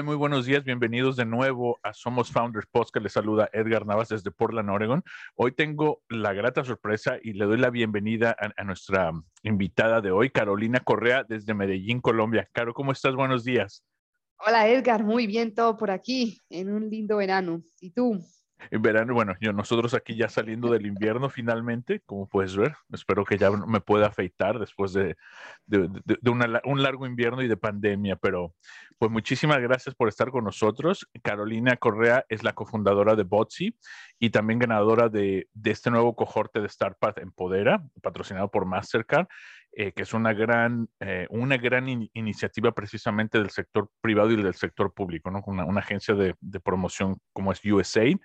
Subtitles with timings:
[0.00, 3.02] Y muy buenos días, bienvenidos de nuevo a Somos Founders Podcast.
[3.02, 5.04] Les saluda Edgar Navas desde Portland, Oregon.
[5.34, 10.30] Hoy tengo la grata sorpresa y le doy la bienvenida a, nuestra invitada de hoy,
[10.30, 12.48] Carolina Correa, desde Medellín, Colombia.
[12.52, 13.14] Caro, ¿cómo estás?
[13.14, 13.84] Buenos días.
[14.38, 17.60] Hola Edgar, muy bien todo por aquí, en un lindo verano.
[17.78, 18.24] ¿Y tú?
[18.70, 23.24] En verano, bueno, yo, nosotros aquí ya saliendo del invierno finalmente, como puedes ver, espero
[23.24, 25.16] que ya me pueda afeitar después de,
[26.24, 28.54] un largo invierno y de pandemia, pero
[28.98, 31.08] pues muchísimas gracias por estar con nosotros.
[31.22, 33.76] Carolina Correa es la cofundadora de Botsy
[34.18, 39.26] y también ganadora de, este nuevo cohorte de Startup Empodera, patrocinado por Mastercard.
[39.72, 44.54] Eh, que es una gran, eh, una gran iniciativa precisamente del sector privado y del
[44.54, 45.44] sector público, ¿no?
[45.46, 48.18] Una, una agencia de, de, promoción como es USAID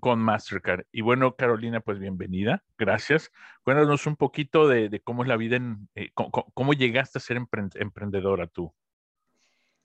[0.00, 0.84] con Mastercard.
[0.92, 3.30] Y bueno, Carolina, pues bienvenida, gracias.
[3.62, 7.36] Cuéntanos un poquito de, de cómo es la vida, en, eh, cómo, llegaste a ser
[7.74, 8.72] emprendedora tú.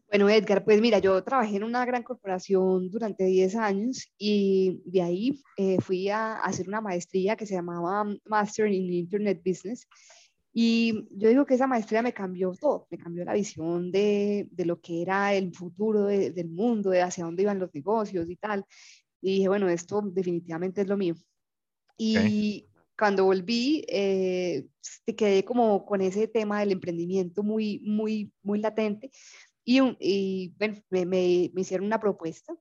[0.09, 5.01] Bueno, Edgar, pues mira, yo trabajé en una gran corporación durante 10 años y de
[5.01, 5.43] ahí
[5.81, 9.87] fui a hacer una maestría que se llamaba Master in Internet Business
[10.53, 14.65] y yo digo que esa maestría me cambió todo, me cambió la visión de, de
[14.65, 18.65] lo que era el futuro del mundo, de hacia dónde iban los negocios y tal.
[19.21, 21.15] Y dije, bueno, esto definitivamente es lo mío.
[21.97, 24.67] Y cuando volví, eh,
[25.15, 29.11] quedé como con ese tema del emprendimiento muy, muy, muy latente.
[29.63, 32.53] Y, y bueno, me, me, me hicieron una propuesta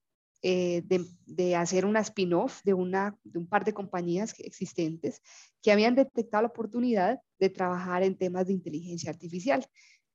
[0.43, 0.83] eh,
[1.27, 5.21] de, hacer una spin-off de, una, de un par de compañías existentes
[5.63, 9.67] que habían detectado la oportunidad de trabajar en temas de inteligencia artificial.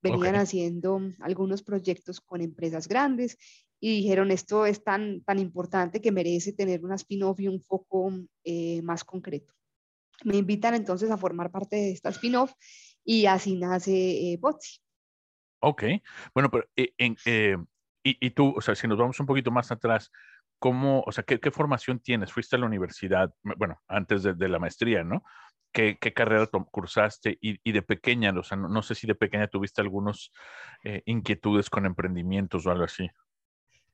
[0.02, 3.38] Venían haciendo algunos proyectos con empresas grandes
[3.80, 8.12] y dijeron esto es tan, tan importante que merece tener una spin-off y un foco
[8.44, 9.54] eh, más concreto.
[10.24, 12.52] Me invitan entonces a formar parte de esta spin-off
[13.04, 14.40] y así nace eh,
[15.60, 15.84] Ok,
[16.34, 17.16] bueno, pero eh, en,
[18.20, 20.12] y, tú, o sea, si nos vamos un poquito más atrás,
[20.58, 22.32] ¿cómo, o sea, qué, formación tienes?
[22.32, 25.22] ¿Fuiste a la universidad, bueno, antes de, la maestría, ¿no?
[25.72, 27.36] ¿Qué, carrera cursaste?
[27.40, 30.30] Y, de pequeña, o sea, no, sé si de pequeña tuviste algunas
[30.84, 33.08] eh, inquietudes con emprendimientos o algo así.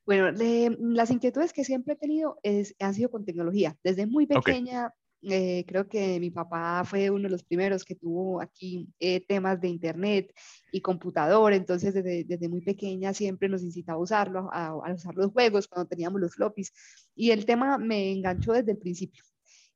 [0.05, 0.31] Bueno,
[0.79, 3.77] las inquietudes que siempre he tenido es, han sido con tecnología.
[3.83, 4.93] Desde muy pequeña
[5.29, 9.61] eh, creo que mi papá fue uno de los primeros que tuvo aquí eh, temas
[9.61, 10.33] de internet
[10.71, 15.31] y computador, entonces desde, desde, muy pequeña siempre nos incitaba a usarlo, a, usar los
[15.31, 16.73] juegos cuando teníamos los floppies.
[17.15, 19.23] Y el tema me enganchó desde el principio.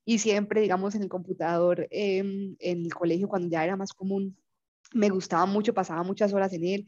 [0.06, 4.38] Y siempre, digamos, en el computador, em, en el colegio, cuando ya era más común,
[4.94, 6.86] me gustaba mucho, pasaba muchas horas en él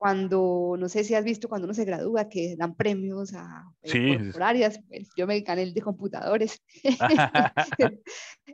[0.00, 4.30] cuando, no sé si has visto cuando uno se gradúa, que dan premios a eh,
[4.32, 6.62] por, áreas, pues, yo me gané el de computadores.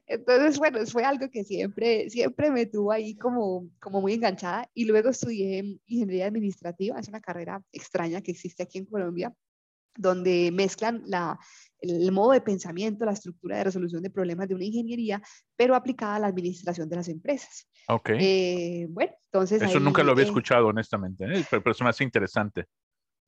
[0.09, 4.69] Entonces, bueno, fue algo que siempre, siempre me tuvo ahí como, como muy enganchada.
[4.75, 9.33] Y luego estudié ingeniería administrativa, es una carrera extraña que existe aquí en Colombia,
[9.97, 11.39] donde mezclan la,
[11.81, 15.23] el modo de pensamiento, la estructura de resolución de problemas de una ingeniería,
[15.57, 17.69] pero aplicada a la administración de las empresas.
[17.89, 18.11] Ok.
[18.19, 19.63] Eh, bueno, entonces...
[19.63, 21.45] Eso nunca lo había eh, escuchado, honestamente, ¿eh?
[21.51, 22.67] pero, es más interesante.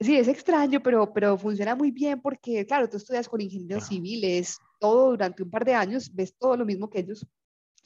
[0.01, 4.59] Sí, es extraño, pero, pero funciona muy bien porque, claro, tú estudias con ingenieros civiles,
[4.79, 7.27] todo durante un par de años, ves todo lo mismo que ellos,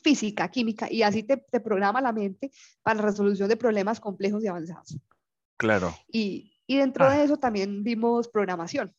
[0.02, 2.50] física, química, y así te, te programa la mente
[2.82, 4.98] para la resolución de problemas complejos y avanzados.
[5.56, 5.94] Claro.
[6.08, 7.24] Y, y dentro de ah.
[7.24, 8.94] eso también vimos programación.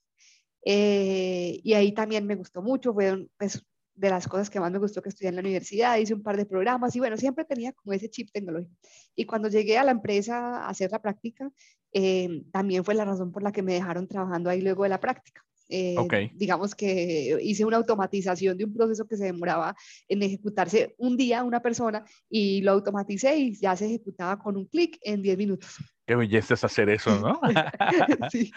[0.65, 3.63] Eh, y ahí también me gustó mucho, fue pues,
[3.95, 6.37] de las cosas que más me gustó que estudié en la universidad, hice un par
[6.37, 8.75] de programas y bueno, siempre tenía como ese chip tecnológico.
[9.15, 11.51] Y cuando llegué a la empresa a hacer la práctica,
[11.91, 14.99] eh, también fue la razón por la que me dejaron trabajando ahí luego de la
[14.99, 15.43] práctica.
[15.75, 19.75] Eh, digamos que hice una automatización de un proceso que se demoraba
[20.07, 24.67] en ejecutarse un día una persona y lo automaticé y ya se ejecutaba con un
[24.67, 25.77] clic en 10 minutos.
[26.05, 27.41] Qué belleza es hacer eso, ¿no?
[28.31, 28.51] sí.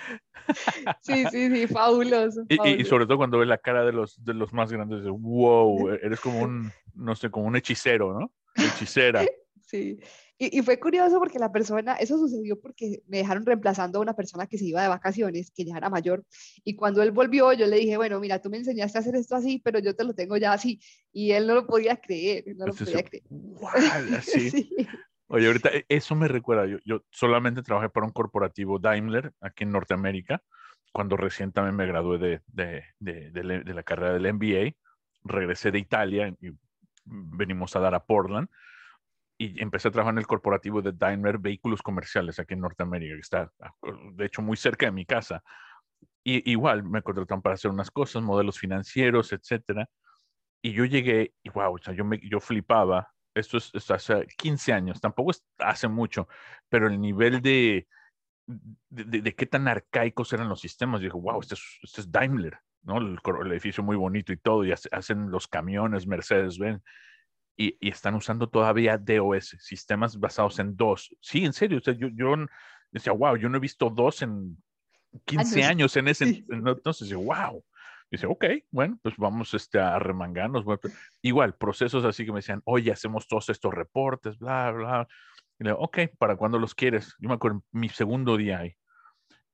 [1.01, 2.45] sí, sí, fabuloso.
[2.51, 5.89] Y, sobre todo cuando ves la cara de los, de los más grandes, de, wow,
[5.89, 8.31] eres como un, no sé, como un hechicero, ¿no?
[8.55, 9.25] Hechicera.
[9.69, 9.99] Sí,
[10.39, 14.47] y, fue curioso porque la persona, eso sucedió porque me dejaron reemplazando a una persona
[14.47, 16.25] que se iba de vacaciones, que ya era mayor,
[16.63, 19.35] y cuando él volvió, yo le dije, bueno, mira, tú me enseñaste a hacer esto
[19.35, 20.79] así, pero yo te lo tengo ya así,
[21.11, 23.25] y él no lo podía creer, no lo podía creer.
[24.23, 24.71] sí.
[25.29, 29.65] Oye, ahorita e, eso me recuerda, yo, yo solamente trabajé para un corporativo Daimler aquí
[29.65, 30.43] en Norteamérica,
[30.93, 34.77] cuando recién también me gradué de, de, de, de la carrera del MBA,
[35.25, 36.51] regresé de Italia y
[37.05, 38.49] venimos a dar a Portland
[39.39, 43.21] y empecé a trabajar en el corporativo de Daimler Vehículos Comerciales aquí en Norteamérica, que
[43.21, 43.53] está
[44.13, 45.43] de hecho muy cerca de mi casa.
[46.25, 49.89] Y igual me contrataron para hacer unas cosas, modelos financieros, etcétera.
[50.63, 53.13] Y yo llegué y wow, o sea, yo, me, yo flipaba.
[53.35, 56.27] Esto es, hace 15 años, tampoco es hace mucho,
[56.71, 57.87] pero el nivel de,
[58.47, 61.03] de, de, qué tan arcaicos eran los sistemas.
[61.03, 62.97] Yo dije, wow, este es, este es Daimler, ¿no?
[62.97, 66.83] El, el, edificio muy bonito y todo, y hacen los camiones Mercedes-Benz
[67.57, 71.15] y, están usando todavía DOS, sistemas basados en DOS.
[71.21, 72.35] Sí, en serio, yo, yo
[72.91, 74.57] decía, wow, yo no he visto DOS en
[75.25, 77.65] 15 años, en ese, entonces, wow.
[78.11, 80.65] Dice, ok, bueno, pues vamos este, a remangarnos.
[80.65, 80.81] Pues,
[81.23, 85.09] igual, procesos así que me decían, oye, hacemos todos estos reportes, bla, bla.
[85.59, 87.17] Y le digo, ok, ¿para cuándo los quieres?
[87.19, 88.77] Yo me acuerdo, mi segundo día ahí.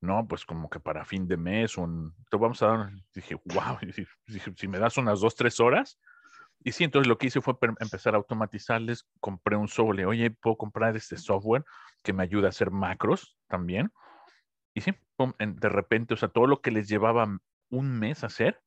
[0.02, 3.78] No, pues como que para fin de mes, un, te vamos a dar, dije, wow,
[4.26, 5.98] dije, si me das unas dos, tres horas,
[6.64, 10.56] y sí, entonces lo que hice fue empezar a automatizarles, compré un software, oye, puedo
[10.56, 11.64] comprar este software
[12.02, 13.92] que me ayuda a hacer macros también.
[14.74, 14.94] Y sí,
[15.38, 17.28] de repente, o sea, todo lo que les llevaba
[17.70, 18.60] un mes hacer,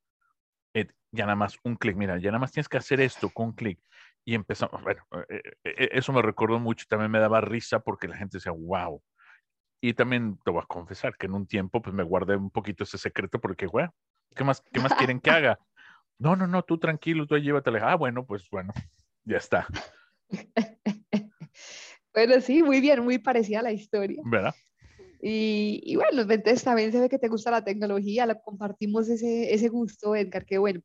[0.73, 3.47] eh, ya nada más un clic, mira, ya nada más tienes que hacer esto con
[3.47, 3.79] un clic.
[4.23, 8.17] Y empezamos, bueno, eh, eh, eso me recordó mucho, también me daba risa porque la
[8.17, 9.01] gente decía, wow.
[9.81, 12.83] Y también te voy a confesar que en un tiempo pues me guardé un poquito
[12.83, 13.87] ese secreto porque, güey,
[14.35, 15.59] ¿qué más, qué más quieren que haga?
[16.17, 17.79] No, no, no, tú tranquilo, tú llévatele.
[17.81, 18.73] Ah, bueno, pues bueno,
[19.25, 19.67] ya está.
[22.13, 24.21] bueno, sí, muy bien, muy parecida a la historia.
[24.25, 24.53] ¿Verdad?
[25.21, 29.53] Y, y, bueno, entonces también se ve que te gusta la tecnología, la compartimos ese,
[29.53, 30.81] ese gusto, Edgar, qué bueno.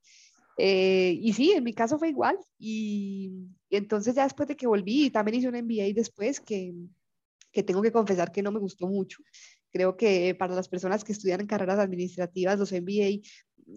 [0.57, 2.39] Eh, y sí, en mi caso fue igual.
[2.59, 6.75] Y, y, entonces ya después de que volví, también hice un MBA después que,
[7.53, 9.23] que tengo que confesar que no me gustó mucho.
[9.73, 13.21] Creo que para las personas que estudian en carreras administrativas, los MBA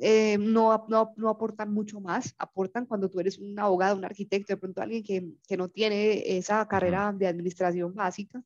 [0.02, 4.54] eh, no, no, no, aportan mucho más, aportan cuando tú eres un abogado, un arquitecto,
[4.54, 8.42] de pronto alguien que, que no tiene esa carrera de administración básica.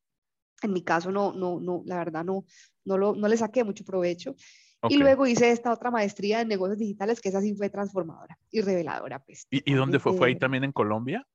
[0.62, 2.46] En mi caso, no, no, no, la verdad no,
[2.86, 4.36] no, lo, no le saqué mucho provecho.
[4.90, 8.62] Y luego hice esta otra maestría en negocios digitales, que esa sí fue transformadora y
[8.62, 9.24] reveladora.
[9.24, 10.14] Pues, ¿Y, y dónde fue?
[10.14, 11.28] ¿Fue ahí también en Colombia?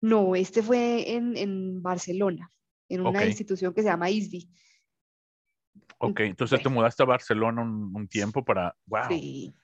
[0.00, 2.50] No, este fue en, en Barcelona,
[2.88, 4.50] en una institución que se llama ISBI.
[6.04, 9.08] Ok, entonces te mudaste a Barcelona un, tiempo para, wow.
[9.08, 9.54] Sí,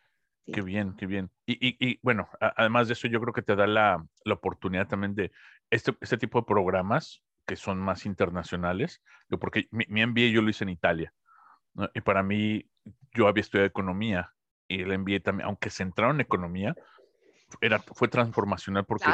[0.52, 1.30] Qué bien, qué bien.
[1.46, 4.88] Y, y, y bueno, además de eso, yo creo que te da la, la oportunidad
[4.88, 5.30] también de
[5.70, 9.02] este, este, tipo de programas que son más internacionales,
[9.40, 11.12] porque mi, mi MBA yo lo hice en Italia,
[11.94, 12.68] y para mí,
[13.12, 14.34] yo había estudiado economía,
[14.68, 16.74] y el MBA también, aunque centraron en economía,
[17.60, 19.06] era, fue transformacional porque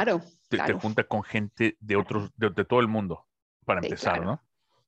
[0.49, 3.25] te, te, junta con gente de otros, de, de todo el mundo,
[3.65, 4.41] para empezar, ¿no?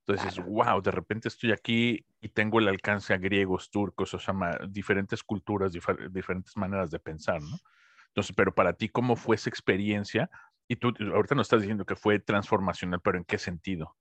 [0.09, 4.33] Entonces, wow, de repente estoy aquí y tengo el alcance a griegos, turcos, o sea,
[4.67, 7.59] diferentes culturas, diferentes maneras de pensar, ¿no?
[8.07, 10.27] Entonces, pero para ti, ¿cómo fue esa experiencia?
[10.67, 13.95] Y tú ahorita nos estás diciendo que fue transformacional, pero ¿en qué sentido?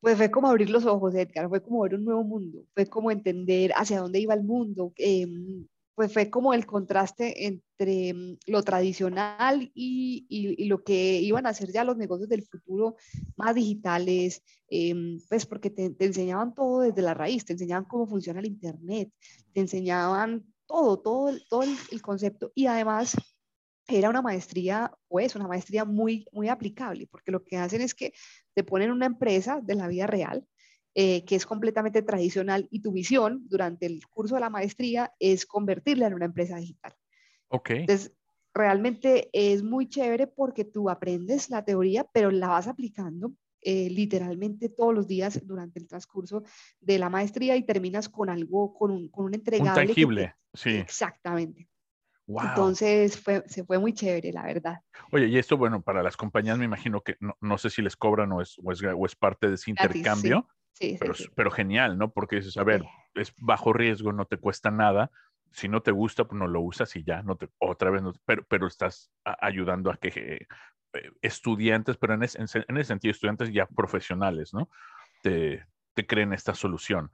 [0.00, 3.12] Pues fue como abrir los ojos, Edgar, fue como ver un nuevo mundo, fue como
[3.12, 5.24] entender hacia dónde iba el mundo, eh,
[5.96, 11.54] pues fue como el contraste entre mm, lo tradicional y, y, lo que iban a
[11.54, 12.96] ser ya los negocios del futuro
[13.34, 18.06] más digitales, em, pues porque te, te, enseñaban todo desde la raíz, te enseñaban cómo
[18.06, 19.10] funciona el Internet,
[19.54, 22.52] te enseñaban todo, todo, todo el, concepto.
[22.54, 23.16] Y además
[23.88, 28.12] era una maestría, pues una maestría muy, muy aplicable, porque lo que hacen es que
[28.54, 30.46] te ponen una empresa de la vida real,
[30.98, 35.44] eh, que es completamente tradicional y tu misión durante el curso de la maestría es
[35.44, 36.94] convertirla en una empresa digital.
[37.48, 37.70] Ok.
[37.70, 38.14] Entonces,
[38.54, 44.70] realmente es muy chévere porque tú aprendes la teoría, pero la vas aplicando eh, literalmente
[44.70, 46.44] todos los días durante el transcurso
[46.80, 49.82] de la maestría y terminas con algo, con un, con un entregable.
[49.82, 50.70] Un tangible, sí.
[50.70, 51.68] Exactamente.
[52.26, 52.42] Wow.
[52.48, 54.80] Entonces fue, se fue muy chévere, la verdad.
[55.12, 57.96] Oye, y esto, bueno, para las compañías me imagino que no, no sé si les
[57.96, 60.48] cobran o es, o es, o es parte de ese intercambio,
[61.34, 62.12] pero, genial, ¿no?
[62.12, 65.10] Porque dices, a ver, es bajo riesgo, no te cuesta nada.
[65.52, 68.12] Si no te gusta, pues no lo usas y ya, no te, otra vez, no,
[68.24, 70.08] pero, pero estás ayudando a que
[70.92, 74.68] eh, estudiantes, pero en ese, en ese, sentido, estudiantes ya profesionales, ¿no?
[75.22, 75.64] Te,
[75.94, 77.10] te creen esta solución.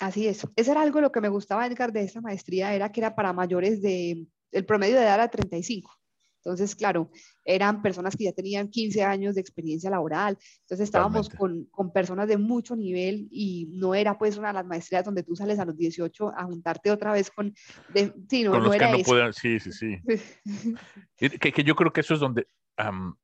[0.00, 0.46] Así es.
[0.56, 3.32] Eso era algo lo que me gustaba, Edgar, de esta maestría, era que era para
[3.32, 5.96] mayores de, el promedio de edad era 35.
[6.44, 7.10] Entonces, claro,
[7.42, 12.28] eran personas que ya tenían 15 años de experiencia laboral, entonces estábamos con, con, personas
[12.28, 15.64] de mucho nivel y no era pues una de las maestrías donde tú sales a
[15.64, 17.54] los 18 a juntarte otra vez con...
[17.94, 19.10] De, sí, no, con los no era que no eso.
[19.10, 19.98] puedan, sí, sí, sí.
[21.16, 22.46] que, que, yo creo que eso es donde...
[22.78, 23.14] Um,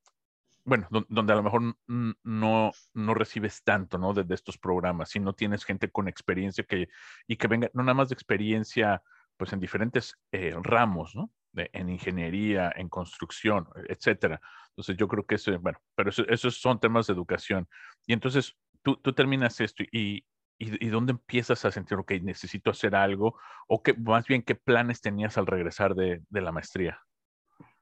[0.64, 1.76] bueno, donde a lo mejor
[2.22, 4.14] no, no recibes tanto, ¿no?
[4.14, 6.88] De, estos programas, si no tienes gente con experiencia que,
[7.26, 9.02] y que venga, no nada más de experiencia,
[9.36, 11.30] pues en diferentes eh, ramos, ¿no?
[11.54, 14.40] En ingeniería, en construcción, etcétera.
[14.70, 17.68] Entonces yo creo que eso, bueno, pero esos son temas de educación.
[18.06, 20.24] Y entonces tú, tú terminas esto y,
[20.58, 25.00] y, dónde empiezas a sentir, ok, necesito hacer algo, o que más bien qué planes
[25.00, 27.00] tenías al regresar de, de la maestría.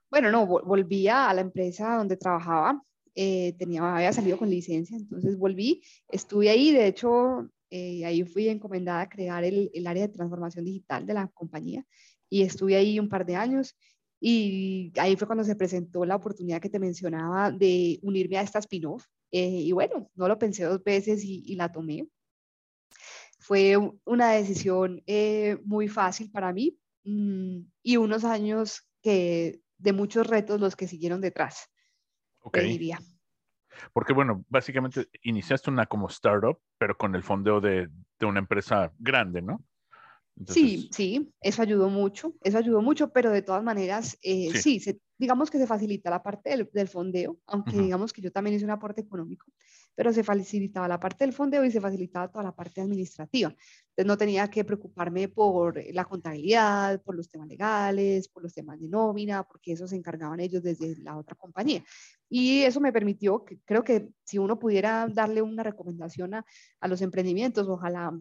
[0.09, 2.81] Bueno, no, volvía a la empresa donde trabajaba,
[3.13, 8.47] eh, tenía, había salido con licencia, entonces volví, estuve ahí, de hecho, eh, ahí fui
[8.47, 11.85] encomendada a crear el, el, área de transformación digital de la compañía
[12.29, 13.75] y estuve ahí un par de años
[14.21, 18.59] y ahí fue cuando se presentó la oportunidad que te mencionaba de unirme a esta
[18.59, 22.07] spin-off eh, y bueno, no lo pensé dos veces y, la tomé.
[23.39, 30.27] Fue una decisión eh, muy fácil para mí mm, y unos años que de muchos
[30.27, 31.69] retos los que siguieron detrás.
[32.39, 32.57] Ok.
[32.59, 32.99] Diría.
[33.93, 37.87] Porque bueno, básicamente iniciaste una como startup, pero con el fondeo de,
[38.19, 39.63] de una empresa grande, ¿no?
[40.47, 44.81] Sí, sí, eso ayudó mucho, eso ayudó mucho, pero de todas maneras, eh, sí,
[45.17, 48.71] digamos que se facilita la parte del, fondeo, aunque digamos que yo también hice un
[48.71, 49.51] aporte económico,
[49.95, 53.49] pero se facilitaba la parte del fondeo y se facilitaba toda la parte administrativa.
[53.49, 58.79] Entonces no tenía que preocuparme por la contabilidad, por los temas legales, por los temas
[58.79, 61.83] de nómina, porque eso se encargaban ellos desde la otra compañía.
[62.29, 66.45] Y eso me permitió, que, creo que si uno pudiera darle una recomendación a,
[66.79, 68.17] a los emprendimientos, ojalá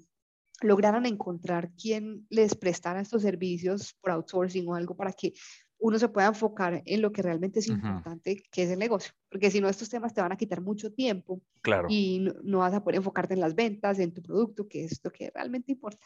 [0.60, 5.32] lograran encontrar quién les prestara estos servicios por outsourcing o algo para que
[5.80, 9.12] uno se pueda enfocar en lo que realmente es importante, que es el negocio.
[9.30, 11.86] Porque si no, estos temas te van a quitar mucho tiempo claro.
[11.88, 15.12] y no, vas a poder enfocarte en las ventas, en tu producto, que es lo
[15.12, 16.04] que realmente importa.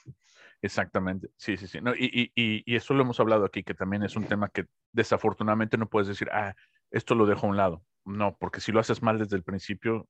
[0.60, 1.80] Exactamente, sí, sí, sí.
[1.80, 4.66] No, y, y, y, eso lo hemos hablado aquí, que también es un tema que
[4.92, 6.54] desafortunadamente no puedes decir, ah,
[6.90, 7.82] esto lo dejo a un lado.
[8.04, 10.06] No, porque si lo haces mal desde el principio,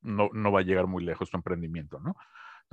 [0.00, 2.14] no, no va a llegar muy lejos tu emprendimiento, ¿no?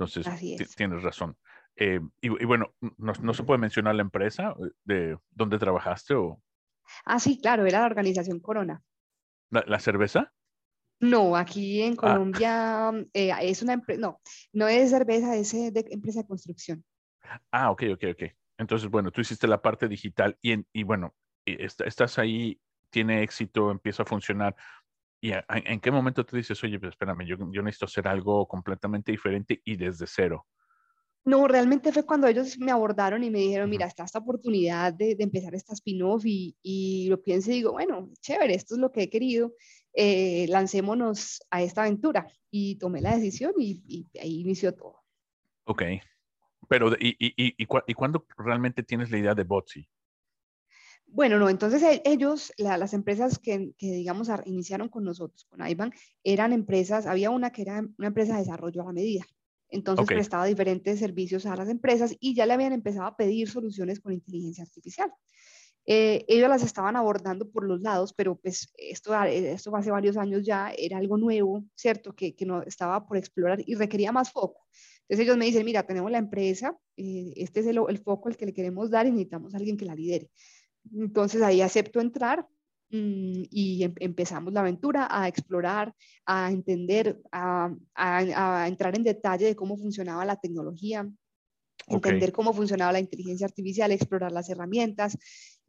[0.00, 1.36] Entonces, tienes razón.
[1.76, 6.42] Eh, y, bueno, no, se puede mencionar la empresa eh, de dónde trabajaste o...
[7.04, 8.82] Ah, sí, claro, era la organización Corona.
[9.50, 10.32] ¿La, cerveza?
[11.00, 11.96] No, aquí en ah.
[11.96, 14.20] Colombia eh, es una empresa, no,
[14.52, 16.84] no es cerveza, es de empresa de construcción.
[17.50, 18.22] Ah, ok, ok, ok.
[18.58, 21.14] Entonces, bueno, tú hiciste la parte digital y, en, y bueno,
[21.44, 24.56] estás ahí, tiene éxito, empieza a funcionar.
[25.20, 29.12] ¿Y en qué momento tú dices, oye, pues espérame, yo, yo necesito hacer algo completamente
[29.12, 30.46] diferente y desde cero?
[31.24, 35.14] No, realmente fue cuando ellos me abordaron y me dijeron, mira, está esta oportunidad de,
[35.14, 38.90] de empezar esta spin-off y, y, lo pienso y digo, bueno, chévere, esto es lo
[38.90, 39.54] que he querido,
[39.92, 42.26] eh, lancémonos a esta aventura.
[42.50, 44.96] Y tomé la decisión y, y ahí inició todo.
[45.64, 45.82] Ok,
[46.68, 49.86] pero ¿y, y, y, y cuándo realmente tienes la idea de Botsy?
[51.12, 56.52] Bueno, no, entonces e, ellos, las empresas que, digamos, iniciaron con nosotros, con IBAN, eran
[56.52, 59.24] empresas, había una que era una empresa de desarrollo a la medida.
[59.68, 64.00] Entonces prestaba diferentes servicios a las empresas y ya le habían empezado a pedir soluciones
[64.00, 65.12] con inteligencia artificial.
[65.86, 70.44] Eh, ellos las estaban abordando por los lados, pero pues esto, esto hace varios años
[70.44, 72.14] ya era algo nuevo, ¿cierto?
[72.14, 74.66] Que, que no estaba por explorar y requería más foco.
[75.02, 78.36] Entonces ellos me dicen, mira, tenemos la empresa, eh, este es el, el foco al
[78.36, 80.30] que le queremos dar y necesitamos a alguien que la lidere.
[80.92, 82.46] Entonces ahí acepto entrar
[82.90, 85.94] mm, y em, empezamos la aventura a explorar,
[86.26, 87.70] a entender, a,
[88.66, 91.08] entrar en detalle de cómo funcionaba la tecnología,
[91.88, 95.16] entender cómo funcionaba la inteligencia artificial, explorar las herramientas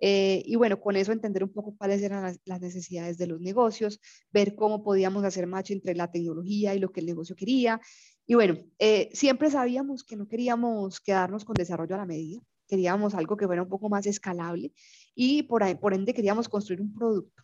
[0.04, 4.02] eh, y bueno, con eso entender un poco cuáles eran las, necesidades de los negocios,
[4.32, 7.80] ver cómo podíamos hacer match entre la tecnología y lo que el negocio quería.
[8.26, 12.42] Y bueno, eh, siempre sabíamos que no queríamos quedarnos con desarrollo a la medida
[12.72, 14.72] queríamos algo que fuera un poco más escalable
[15.14, 17.44] y por, ahí, ende queríamos construir un producto.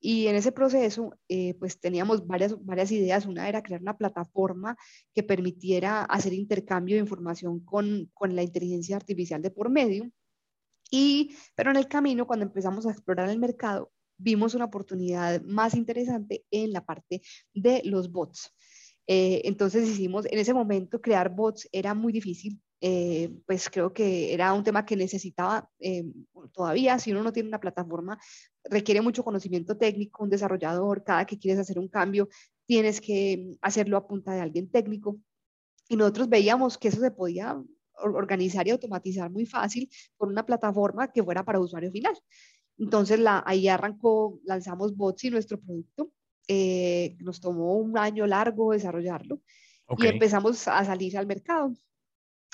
[0.00, 3.26] Y en ese proceso, eh, pues teníamos varias, varias ideas.
[3.26, 4.76] Una era crear una plataforma
[5.12, 10.08] que permitiera hacer intercambio de información con, con la inteligencia artificial de por medio.
[10.90, 15.74] Y, pero en el camino, cuando empezamos a explorar el mercado, vimos una oportunidad más
[15.74, 17.22] interesante en la parte
[17.52, 18.54] de los bots.
[19.06, 24.32] Eh, entonces hicimos, en ese momento, crear bots era muy difícil eh, pues creo que
[24.32, 26.04] era un tema que necesitaba eh,
[26.52, 28.18] todavía, si uno no tiene una plataforma,
[28.64, 32.28] requiere mucho conocimiento técnico, un desarrollador, cada que quieres hacer un cambio,
[32.66, 35.18] tienes que hacerlo a punta de alguien técnico.
[35.88, 37.60] Y nosotros veíamos que eso se podía
[37.94, 42.16] organizar y automatizar muy fácil con una plataforma que fuera para usuario final.
[42.78, 46.10] Entonces la, ahí arrancó, lanzamos bots y nuestro producto.
[46.48, 49.40] Eh, nos tomó un año largo desarrollarlo
[49.98, 51.74] y empezamos a salir al mercado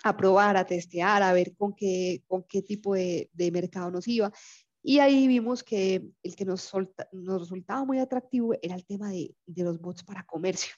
[0.02, 4.06] a probar, a testear, a ver con qué, con qué tipo de, de mercado nos
[4.08, 4.30] iba.
[4.82, 6.72] Y ahí vimos que el que nos,
[7.10, 10.74] nos resultaba muy atractivo era el tema de, de, los bots para comercio.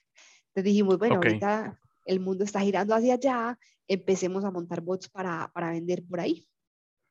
[0.49, 5.51] Entonces dijimos, bueno, ahorita el mundo está girando hacia allá, empecemos a montar bots para,
[5.53, 6.49] para vender por ahí.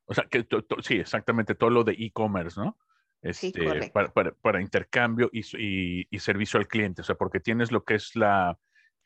[0.06, 0.48] O sea, que
[0.82, 2.78] sí, exactamente todo lo de e-commerce, ¿no?
[3.22, 7.72] Este, para, para, para, intercambio y, y, y, servicio al cliente, o sea, porque tienes
[7.72, 8.58] lo que es la,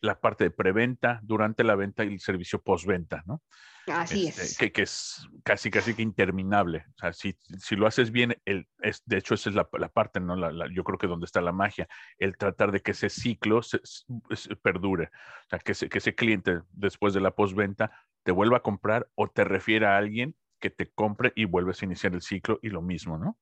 [0.02, 3.42] la parte de preventa, durante la venta y el servicio postventa, ¿no?
[3.88, 4.58] Así este, es.
[4.58, 6.86] Que, que, es casi, casi que interminable.
[6.96, 9.90] O sea, si, si lo haces bien, el, es, de hecho, esa es la, la
[9.90, 10.36] parte, ¿no?
[10.36, 13.80] La, yo creo que donde está la magia, el tratar de que ese ciclo se,
[13.84, 15.06] se, perdure.
[15.06, 17.92] O sea, que, que ese cliente, después de la postventa,
[18.24, 21.86] te vuelva a comprar o te refiera a alguien que te compre y vuelves a
[21.86, 23.38] iniciar el ciclo y lo mismo, ¿no?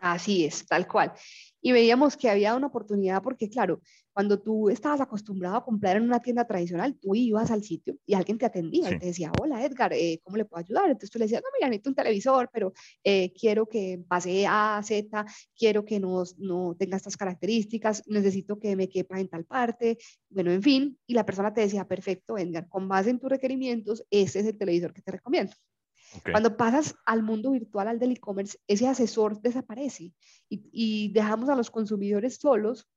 [0.00, 1.12] Así es, tal cual.
[1.60, 3.82] Y veíamos que había una oportunidad porque, claro,
[4.14, 8.14] cuando tú estabas acostumbrado a comprar en una tienda tradicional, tú ibas al sitio y
[8.14, 10.86] alguien te atendía y te decía, hola Edgar, eh, ¿cómo le puedo ayudar?
[10.86, 12.72] Entonces tú le decías, no, mira, necesito un televisor, pero
[13.04, 18.74] eh, quiero que pase A, Z, quiero que no, no tenga estas características, necesito que
[18.76, 19.98] me quepa en tal parte,
[20.30, 24.02] bueno, en fin, y la persona te decía, perfecto, Edgar, con base en tus requerimientos,
[24.10, 25.52] ese es el televisor que te recomiendo.
[26.30, 30.12] Cuando pasas al mundo virtual, al del e-commerce, ese asesor desaparece
[30.48, 32.88] y, y, dejamos a los consumidores solos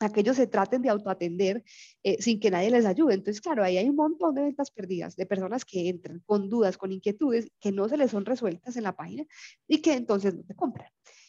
[0.00, 1.64] a que ellos se traten de autoatender
[2.02, 3.14] eh, sin que nadie les ayude.
[3.14, 6.76] Entonces, claro, ahí hay un montón de ventas perdidas de personas que entran con dudas,
[6.76, 9.24] con inquietudes que no se les son resueltas en la página
[9.66, 10.88] y que entonces no te compran.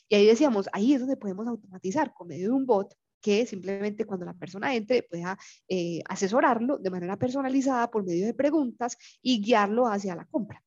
[0.09, 4.05] Y ahí decíamos, ahí es donde podemos automatizar con medio de un bot que simplemente
[4.05, 9.41] cuando la persona entre pueda eh, asesorarlo de manera personalizada por medio de preguntas y
[9.41, 10.61] guiarlo hacia la compra.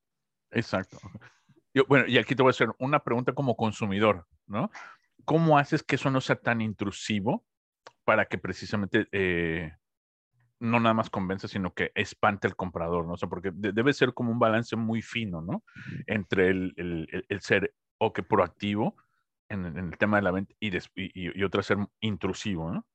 [0.50, 0.98] Exacto.
[1.74, 4.70] Yo, bueno, y aquí te voy a hacer una pregunta como consumidor, ¿no?
[5.24, 7.44] ¿Cómo haces que eso no sea tan intrusivo
[8.04, 9.72] para que precisamente eh,
[10.60, 13.14] no nada más convence, sino que espante al comprador, ¿no?
[13.14, 15.62] O sea, porque debe ser como un balance muy fino, ¿no?
[16.06, 18.96] Entre el, el, el ser o que proactivo
[19.48, 20.80] en, en, el tema de la venta y, y,
[21.14, 22.86] y otro ser intrusivo, ¿no?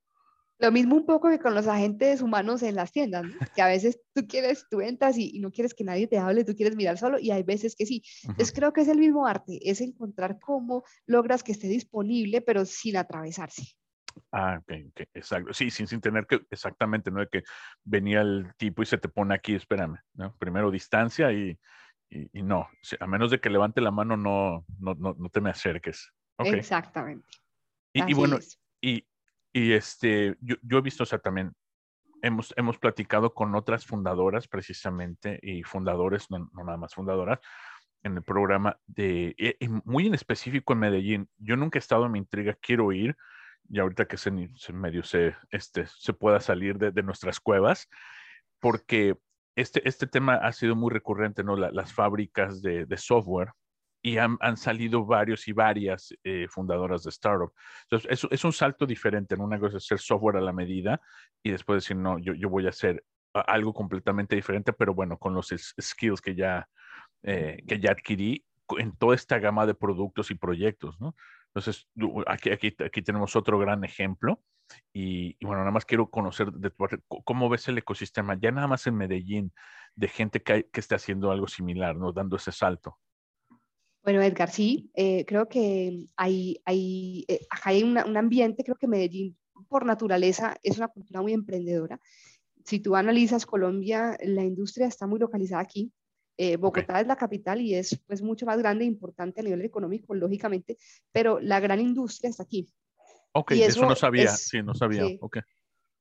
[0.64, 3.34] Lo mismo un poco que con los agentes humanos en las tiendas, ¿no?
[3.54, 6.46] que a veces tú quieres, tú ventas y, y, no quieres que nadie te hable,
[6.46, 8.02] tú quieres mirar solo y hay veces que sí.
[8.24, 8.30] Uh -huh.
[8.32, 12.64] Entonces creo que es el mismo arte, es encontrar cómo logras que esté disponible pero
[12.64, 13.76] sin atravesarse.
[14.32, 15.54] Ah, ok, ok, exacto.
[15.54, 17.20] Sí, sin, sin tener que, exactamente, ¿no?
[17.20, 17.44] De que
[17.84, 20.34] venía el tipo y se te pone aquí, espérame, ¿no?
[20.38, 21.60] Primero distancia y,
[22.10, 22.70] y, y no,
[23.02, 26.10] a menos de que levante la mano, no, no, no, no te me acerques.
[26.38, 26.54] Okay.
[26.54, 27.28] Exactamente.
[27.92, 28.40] Y, y bueno,
[28.82, 29.06] y,
[29.54, 31.54] y este, yo, yo, he visto, o sea, también
[32.24, 37.40] hemos, hemos platicado con otras fundadoras precisamente y fundadores, no, no nada más fundadoras,
[38.02, 41.30] en el programa de, y muy en específico en Medellín.
[41.38, 43.16] Yo nunca he estado, me intriga, quiero ir
[43.70, 47.88] y ahorita que se, se medio se, este, se pueda salir de, de, nuestras cuevas,
[48.60, 49.16] porque
[49.56, 51.56] este, este tema ha sido muy recurrente, ¿no?
[51.56, 53.54] La, las fábricas de, de software
[54.06, 57.54] y han, han, salido varios y varias eh, fundadoras de startup.
[57.84, 59.38] Entonces, es, es, un salto diferente.
[59.38, 59.46] ¿no?
[59.46, 61.00] Una cosa es hacer software a la medida
[61.42, 63.02] y después decir, no, yo, yo voy a hacer
[63.34, 66.68] algo completamente diferente, pero bueno, con los skills que ya,
[67.24, 68.46] eh, que ya adquirí
[68.78, 71.16] en toda esta gama de productos y proyectos, ¿no?
[71.48, 71.88] Entonces,
[72.28, 74.42] aquí, aquí, aquí tenemos otro gran ejemplo.
[74.92, 76.88] Y, y, bueno, nada más quiero conocer de tu,
[77.24, 79.54] cómo ves el ecosistema, ya nada más en Medellín,
[79.96, 82.12] de gente que, que está haciendo algo similar, ¿no?
[82.12, 82.98] Dando ese salto.
[84.04, 88.88] Bueno, Edgar, sí, eh, creo que hay, hay, eh, hay una, un ambiente, creo que
[88.88, 89.38] Medellín
[89.70, 92.00] por naturaleza es una cultura muy emprendedora.
[92.66, 95.92] Si tú analizas Colombia, la industria está muy localizada aquí.
[96.38, 97.02] Eh, Bogotá okay.
[97.02, 100.78] es la capital y es pues mucho más grande e importante a nivel económico, lógicamente,
[101.12, 102.68] pero la gran industria está aquí.
[103.34, 105.08] Ok, eso, eso, no sabía, es, sí, no sabía.
[105.08, 105.18] Sí.
[105.22, 105.44] Okay.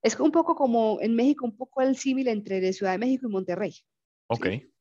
[0.03, 3.31] Es un poco como en México, un poco el símil entre Ciudad de México y
[3.31, 3.75] Monterrey.
[4.27, 4.47] Ok.
[4.47, 4.73] ¿sí?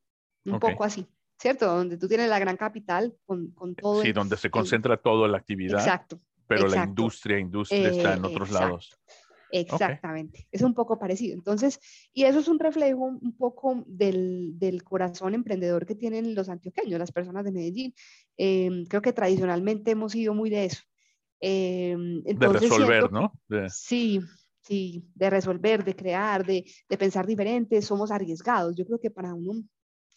[0.45, 0.71] Un okay.
[0.71, 1.07] poco así.
[1.41, 1.65] ¿Cierto?
[1.65, 4.01] Donde tú tienes la gran capital con, con todo.
[4.01, 5.79] Sí, el, donde se concentra el, toda la actividad.
[5.79, 6.21] Exacto.
[6.47, 6.79] Pero exacto.
[6.79, 8.99] la industria, industria eh, está en otros exacto, lados.
[9.53, 10.47] Exactamente, okay.
[10.51, 11.33] es un poco parecido.
[11.33, 11.79] Entonces,
[12.13, 16.99] y eso es un reflejo un poco del, del corazón emprendedor que tienen los antioqueños,
[16.99, 17.93] las personas de Medellín.
[18.37, 20.83] Eh, creo que tradicionalmente hemos sido muy de eso.
[21.41, 21.91] Eh,
[22.25, 23.33] entonces, de resolver, siento, ¿no?
[23.49, 23.69] De...
[23.69, 24.21] Sí,
[24.61, 28.75] sí, de resolver, de crear, de, de pensar diferente, somos arriesgados.
[28.75, 29.63] Yo creo que para uno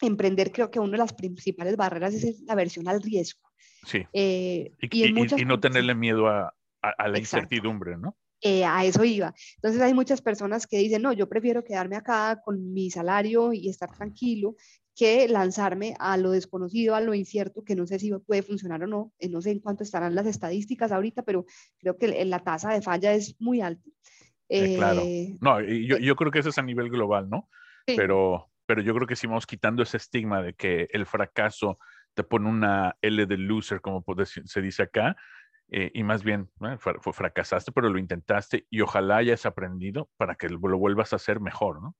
[0.01, 3.41] emprender, creo que una de las principales barreras es la aversión al riesgo.
[3.85, 4.05] Sí.
[4.13, 7.45] Eh, y, y, y, y, no tenerle miedo a, a, a la Exacto.
[7.45, 8.17] incertidumbre, ¿no?
[8.41, 9.33] Eh, a eso iba.
[9.55, 13.69] Entonces hay muchas personas que dicen, no, yo prefiero quedarme acá con mi salario y
[13.69, 14.55] estar tranquilo
[14.95, 18.87] que lanzarme a lo desconocido, a lo incierto, que no sé si puede funcionar o
[18.87, 19.11] no.
[19.19, 21.45] Eh, no sé en cuánto estarán las estadísticas ahorita, pero
[21.79, 23.83] creo que la tasa de falla es muy alta.
[24.47, 25.01] Eh, claro.
[25.41, 27.49] No, yo, yo creo que eso es a nivel global, ¿no?
[27.87, 27.95] Sí.
[27.97, 31.79] Pero, pero yo creo que si vamos quitando ese estigma de que el fracaso
[32.13, 35.15] te pone una L de loser, como se dice acá,
[35.69, 36.49] eh, y más bien
[37.11, 41.81] fracasaste, pero lo intentaste y ojalá hayas aprendido para que lo vuelvas a hacer mejor,
[41.81, 41.95] ¿no?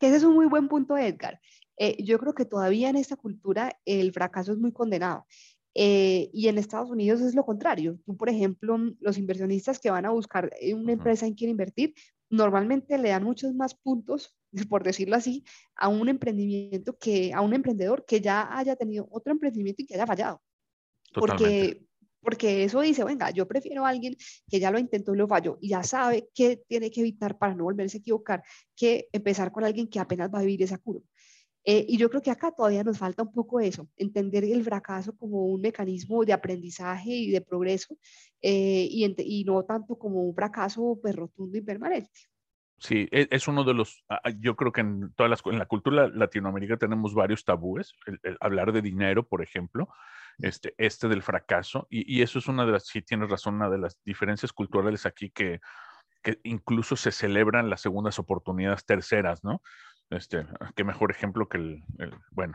[0.00, 1.40] ese es un muy buen punto, Edgar.
[1.76, 5.26] Eh, yo creo que todavía en esta cultura el fracaso es muy condenado.
[5.74, 7.98] Eh, y en Estados Unidos es lo contrario.
[8.04, 11.94] Tú, por ejemplo, los inversionistas que van a buscar una empresa en quien invertir,
[12.30, 14.36] normalmente le dan muchos más puntos,
[14.70, 15.44] por decirlo así,
[15.76, 19.94] a un emprendimiento que a un emprendedor que ya haya tenido otro emprendimiento y que
[19.94, 20.42] haya fallado.
[21.14, 21.86] Porque,
[22.20, 24.16] porque eso dice, venga, yo prefiero a alguien
[24.48, 27.54] que ya lo intentó y lo falló y ya sabe qué tiene que evitar para
[27.54, 28.42] no volverse a equivocar,
[28.76, 31.02] que empezar con alguien que apenas va a vivir esa curva.
[31.70, 35.14] Eh, y yo creo que acá todavía nos falta un poco eso, entender el fracaso
[35.14, 37.94] como un mecanismo de aprendizaje y de progreso
[38.40, 42.20] eh, y, y, no tanto como un fracaso pues, rotundo y permanente.
[42.78, 44.02] Sí, e, es uno de los,
[44.40, 47.92] yo creo que en todas las, en la cultura latinoamericana tenemos varios tabúes,
[48.40, 49.90] hablar de dinero, por ejemplo,
[50.38, 53.68] este, este del fracaso, y, y, eso es una de las, sí tienes razón, una
[53.68, 55.60] de las diferencias culturales aquí que,
[56.22, 59.60] que incluso se celebran las segundas oportunidades terceras, ¿no?
[60.10, 61.84] Este, qué mejor ejemplo que el,
[62.30, 62.54] bueno,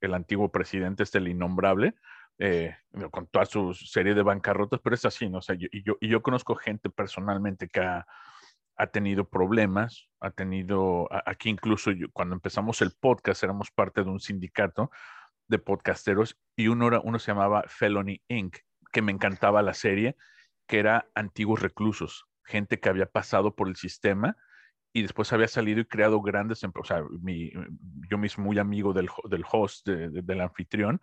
[0.00, 1.94] el antiguo presidente, este, el innombrable,
[2.38, 2.76] eh,
[3.10, 5.38] con toda su serie de bancarrotas, pero es así, ¿no?
[5.38, 8.06] O sea, yo, y, yo, y yo conozco gente personalmente que ha,
[8.76, 14.20] ha tenido problemas, ha tenido, aquí incluso cuando empezamos el podcast éramos parte de un
[14.20, 14.90] sindicato
[15.46, 18.58] de podcasteros y uno, era, uno se llamaba Felony Inc.,
[18.92, 20.16] que me encantaba la serie,
[20.66, 24.36] que era antiguos reclusos, gente que había pasado por el sistema
[24.92, 27.02] y después había salido y creado grandes empresas.
[27.02, 27.50] O sea, mi,
[28.10, 31.00] yo mismo muy amigo del, del host, del anfitrión,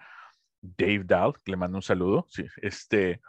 [0.61, 2.25] Dave Dahl, que le mando un saludo.
[2.29, 3.21] Sí, este,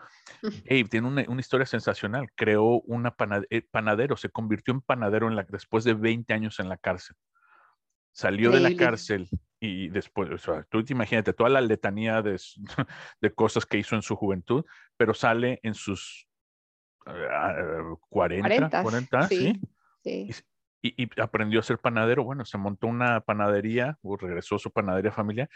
[0.43, 2.29] Dave tiene una, una historia sensacional.
[2.35, 3.15] Creó una
[3.49, 7.17] eh, panadero, se convirtió en panadero en la, después de 20 años en la cárcel.
[8.13, 9.29] Salió de la cárcel
[9.61, 12.41] y después, o sea, tú te imagínate toda la letanía de,
[13.21, 14.65] de cosas que hizo en su juventud,
[14.97, 16.27] pero sale en sus
[18.11, 19.37] 40, 40, ¿sí?
[19.37, 19.61] sí.
[20.05, 22.25] Y, aprendió a ser panadero.
[22.25, 25.49] Bueno, se montó una panadería, o regresó a su panadería familiar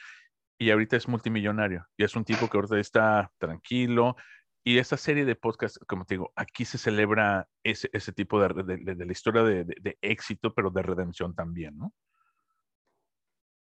[0.58, 1.86] y ahorita es multimillonario.
[1.96, 4.16] Y es un tipo que ahorita está tranquilo.
[4.62, 8.78] Y esta serie de podcasts, como te digo, aquí se celebra ese, ese tipo de,
[8.78, 11.92] de, la historia de, de, éxito, pero de redención también, ¿no?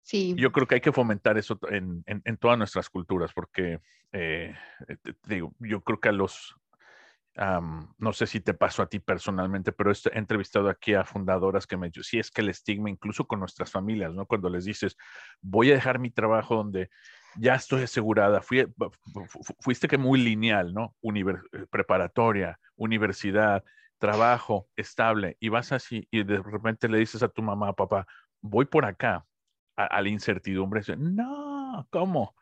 [0.02, 0.34] Sí.
[0.36, 3.78] Yo creo que hay que fomentar eso en, en, en todas nuestras culturas, porque
[4.10, 4.54] eh,
[5.04, 6.56] te digo, yo creo que a los,
[7.38, 11.76] no sé si te pasó a ti personalmente, pero he entrevistado aquí a fundadoras que
[11.76, 14.26] me dicen, sí, es que el estigma, incluso con nuestras familias, ¿no?
[14.26, 14.96] Cuando les dices,
[15.40, 16.90] voy a dejar mi trabajo donde
[17.36, 18.66] ya estoy asegurada, Fui,
[19.60, 20.96] fuiste que muy lineal, ¿no?
[21.02, 23.62] Eh, preparatoria, universidad,
[23.98, 28.06] trabajo estable, y vas así, y de repente le dices a tu mamá, papá,
[28.40, 29.24] voy por acá,
[29.76, 32.34] a, la incertidumbre, no, ¿cómo?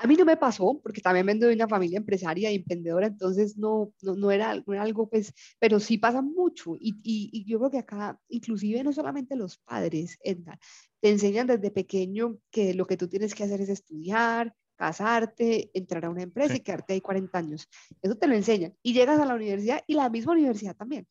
[0.00, 3.56] A mí no me pasó, porque también vengo de una familia empresaria y emprendedora, entonces
[3.56, 6.76] no, no, no, era, algo, pues, pero sí pasa mucho.
[6.78, 10.58] Y, y, yo creo que acá, inclusive no solamente los padres, Edgar,
[11.00, 16.04] te enseñan desde pequeño que lo que tú tienes que hacer es estudiar, casarte, entrar
[16.04, 17.68] a una empresa y quedarte ahí 40 años.
[18.00, 18.74] Eso te lo enseñan.
[18.82, 21.06] Y llegas a la universidad y la misma universidad también.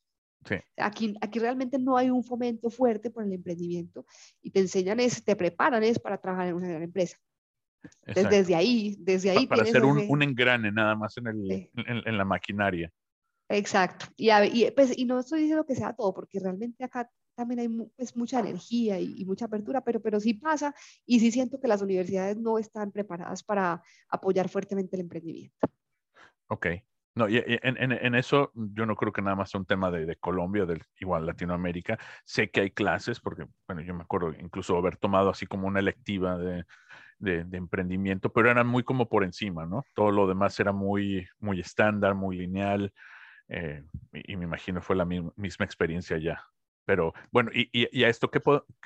[0.47, 0.56] Sí.
[0.78, 4.06] Aquí, aquí realmente no hay un fomento fuerte por el emprendimiento
[4.41, 7.17] y te enseñan es, te preparan es para trabajar en una gran empresa.
[8.05, 9.47] Desde, ahí, desde ahí.
[9.47, 12.91] para hacer un, un, engrane nada más en, el, en, la maquinaria.
[13.49, 14.07] Exacto.
[14.17, 17.89] Y, y, pues, y, no estoy diciendo que sea todo, porque realmente acá también hay
[17.95, 20.73] pues, mucha energía y, mucha apertura, pero, pero sí pasa
[21.05, 25.55] y sí siento que las universidades no están preparadas para apoyar fuertemente el emprendimiento.
[26.47, 26.67] Ok.
[27.13, 29.89] No, y en, en, en, eso yo no creo que nada más sea un tema
[29.89, 31.97] de, de Colombia, de igual Latinoamérica.
[32.25, 35.79] Sé que hay clases, porque, bueno, yo me acuerdo incluso haber tomado así como una
[35.79, 36.63] electiva de
[37.19, 39.84] de, emprendimiento, pero eran muy como por encima, ¿no?
[39.93, 42.93] Todo lo demás era muy, muy estándar, muy lineal,
[43.49, 46.43] eh, y, me imagino fue la misma, experiencia ya.
[46.86, 48.41] Pero bueno, y, y, a esto, ¿qué,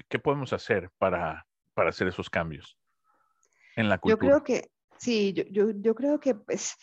[0.10, 2.78] ¿qué, podemos hacer para, para hacer esos cambios
[3.76, 4.16] en la cultura?
[4.16, 6.76] Yo creo que, sí, yo, yo, yo creo que pues,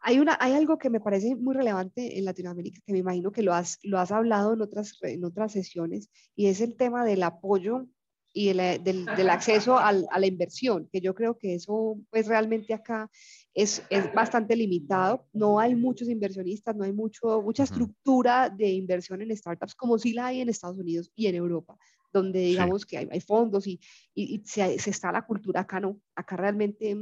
[0.00, 3.42] hay, una, hay algo que me parece muy relevante en Latinoamérica, que me imagino que
[3.42, 7.22] lo has, lo has hablado en otras, en otras sesiones, y es el tema del
[7.22, 7.86] apoyo
[8.32, 12.72] y del, del, acceso al, a la inversión, que yo creo que eso pues realmente
[12.72, 13.10] acá
[13.54, 15.26] es, es, bastante limitado.
[15.32, 20.12] No hay muchos inversionistas, no hay mucho, mucha estructura de inversión en startups como sí
[20.12, 21.76] la hay en Estados Unidos y en Europa,
[22.12, 23.80] donde digamos que hay, hay, fondos y,
[24.14, 26.00] y, se, se, está la cultura acá, no.
[26.14, 26.96] Acá realmente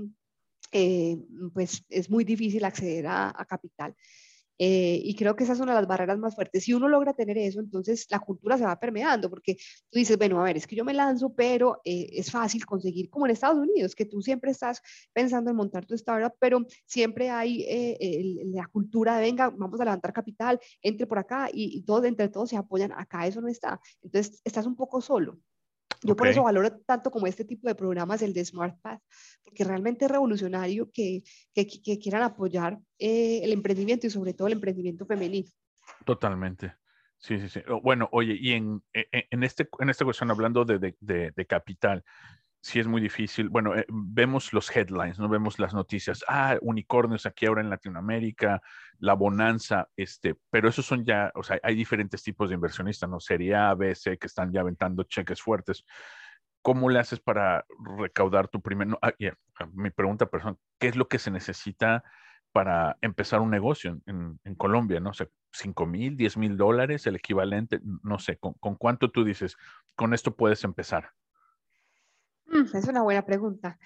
[0.73, 1.19] eh,
[1.53, 3.95] pues es muy difícil acceder a, a capital.
[4.59, 6.65] Eh, y creo que esa es una de las barreras más fuertes.
[6.65, 9.57] Si uno logra tener eso, entonces la cultura se va permeando, porque
[9.91, 13.11] tú dices, bueno, a ver, es que yo me lanzo, pero eh, es fácil conseguir,
[13.11, 17.31] como en Estados Unidos, que tú siempre estás pensando en montar tu startup, pero siempre
[17.31, 21.83] hay eh, la cultura de, venga, vamos a levantar capital, entre por acá y, y
[21.83, 22.93] todos, entre todos se apoyan.
[22.93, 23.81] Acá eso no está.
[24.03, 25.39] Entonces, estás un poco solo.
[26.03, 29.01] Yo por eso valoro tanto como este tipo de programas, el de Smart Path,
[29.45, 31.23] porque realmente es revolucionario que,
[31.55, 35.49] que, quieran apoyar eh, el emprendimiento y sobre todo el emprendimiento femenino.
[36.05, 36.75] Totalmente.
[37.19, 37.61] Sí, sí, sí.
[37.83, 41.47] Bueno, oye, y en, e, e, en, este, en esta cuestión, hablando de, de, de
[41.47, 42.05] capital,
[42.61, 43.49] sí es muy difícil.
[43.49, 46.25] Bueno, eh, vemos los headlines, no vemos las noticias.
[46.29, 48.63] Ah, unicornios aquí ahora en Latinoamérica,
[48.99, 53.21] la bonanza, este, pero esos son ya, o sea, hay diferentes tipos de inversionistas, ¿no?
[53.21, 55.85] Sería A, B, C, que están ya aventando cheques fuertes.
[56.63, 57.65] ¿Cómo le haces para
[57.99, 58.89] recaudar tu primer?
[58.89, 59.13] No, ah,
[59.73, 62.03] mi pregunta personal, ¿qué es lo que se necesita
[62.53, 65.01] para empezar un negocio en, en, Colombia?
[65.01, 69.25] No sé, 5 mil, 10 mil dólares, el equivalente, no sé, ¿con, ¿con cuánto tú
[69.25, 69.57] dices,
[69.95, 71.13] con esto puedes empezar?
[72.75, 73.79] Es una buena pregunta.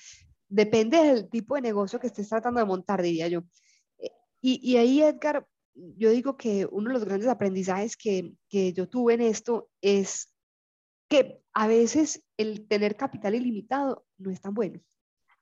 [0.48, 3.42] Depende del tipo de negocio que estés tratando de montar, diría yo.
[3.98, 8.72] Eh, y, y ahí, Edgar, yo digo que uno de los grandes aprendizajes que, que
[8.72, 10.32] yo tuve en esto es
[11.08, 14.80] que a veces el tener capital ilimitado no es tan bueno,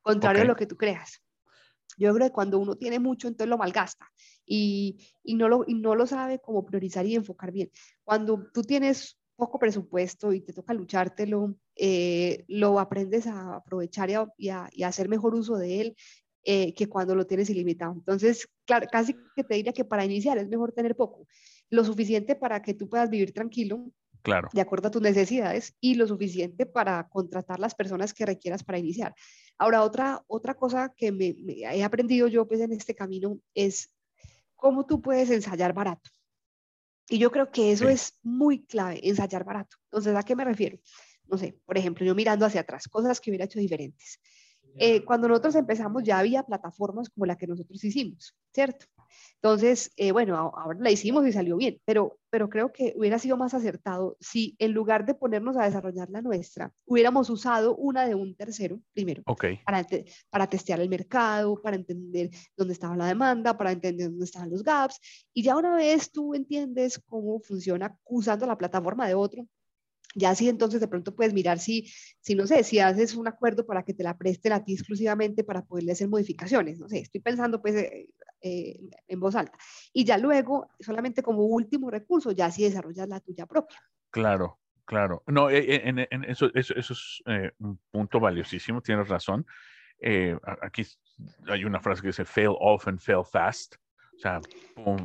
[0.02, 1.22] contrario a lo que tú creas.
[1.96, 4.11] Yo creo que cuando uno tiene mucho, entonces lo malgasta
[4.46, 7.70] y, y, no lo, y no lo sabe cómo priorizar y enfocar bien.
[8.04, 14.51] Cuando tú tienes poco presupuesto y te toca luchártelo, eh, lo aprendes a aprovechar y
[14.51, 15.97] a, hacer mejor uso de él
[16.45, 17.95] eh, que cuando lo tienes ilimitado.
[17.95, 21.27] Entonces, claro, casi que te diría que para iniciar es mejor tener poco,
[21.71, 23.90] lo suficiente para que tú puedas vivir tranquilo,
[24.21, 24.51] claro.
[24.53, 28.79] de acuerdo a tus necesidades, y lo suficiente para contratar las personas que requieras para
[28.79, 29.14] iniciar.
[29.57, 33.90] Ahora, otra, otra cosa que me, he aprendido yo pues, en este camino es
[34.55, 36.11] cómo tú puedes ensayar barato.
[37.09, 39.79] Y yo creo que eso es muy clave, ensayar barato.
[39.85, 40.79] Entonces, ¿a qué me refiero?
[41.31, 44.21] No sé, por ejemplo, yo mirando hacia atrás, cosas que hubiera hecho diferentes.
[44.77, 48.87] Eh, cuando nosotros empezamos ya había plataformas como la que nosotros hicimos, ¿cierto?
[49.35, 53.37] Entonces, eh, bueno, ahora la hicimos y salió bien, pero, pero creo que hubiera sido
[53.37, 58.14] más acertado si en lugar de ponernos a desarrollar la nuestra, hubiéramos usado una de
[58.14, 59.23] un tercero primero
[59.64, 59.87] para,
[60.31, 64.62] para testear el mercado, para entender dónde estaba la demanda, para entender dónde estaban los
[64.62, 65.01] gaps.
[65.35, 69.47] Y ya una vez tú entiendes cómo funciona usando la plataforma de otro,
[70.14, 73.66] ya sí, entonces de pronto puedes mirar si, si, no sé, si haces un acuerdo
[73.66, 77.20] para que te la presten a ti exclusivamente para poderle hacer modificaciones, no sé, estoy
[77.20, 78.09] pensando pues eh,
[78.42, 79.57] eh, en voz alta.
[79.92, 83.79] Y ya luego, solamente como último recurso, ya si desarrollas la tuya propia.
[84.11, 85.23] Claro, claro.
[85.27, 87.23] No, eh, en, eso, eso, eso, es
[87.59, 89.46] un punto valiosísimo, tienes razón.
[90.62, 90.83] aquí
[91.46, 93.77] hay una frase que dice fail often, fail fast.
[94.20, 94.40] O sea,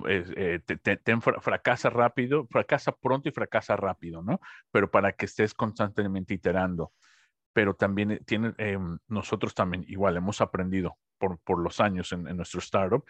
[0.09, 4.41] eh, te, fracasa rápido, fracasa pronto y fracasa rápido, ¿no?
[4.71, 6.91] Pero para que estés constantemente iterando.
[7.53, 12.23] Pero también eh, tiene, em, nosotros también igual hemos aprendido por, por los años en,
[12.35, 13.05] nuestro startup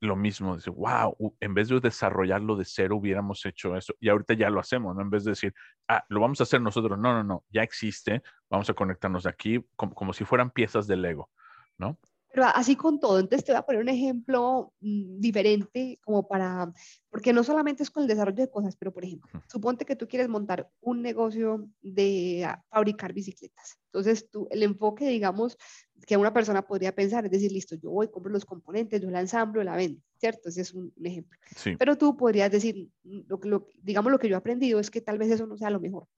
[0.00, 3.94] lo mismo, dice, wow, en vez de desarrollarlo de cero, hubiéramos hecho eso.
[4.00, 5.02] Y ahorita ya lo hacemos, ¿no?
[5.02, 5.54] En vez de decir,
[5.86, 6.98] ah, lo vamos a hacer nosotros.
[6.98, 10.96] No, no, no, ya existe, vamos a conectarnos aquí como, como si fueran piezas de
[10.96, 11.30] Lego,
[11.78, 11.98] ¿no?
[12.32, 16.72] Pero así con todo, entonces te voy a poner un ejemplo mm, diferente como para,
[17.10, 20.08] porque no solamente es con el desarrollo de cosas, pero por ejemplo, suponte que tú
[20.08, 23.78] quieres montar un negocio de ah, fabricar bicicletas.
[23.86, 25.58] Entonces, tú, el enfoque, digamos,
[26.06, 29.20] que una persona podría pensar es decir, listo, yo voy, compro los componentes, yo la
[29.20, 30.48] ensamblo, la vendo, ¿cierto?
[30.48, 31.38] Ese es un, ejemplo.
[31.78, 35.02] Pero tú podrías decir, mm, lo, lo, digamos, lo que yo he aprendido es que
[35.02, 36.08] tal vez eso no sea lo mejor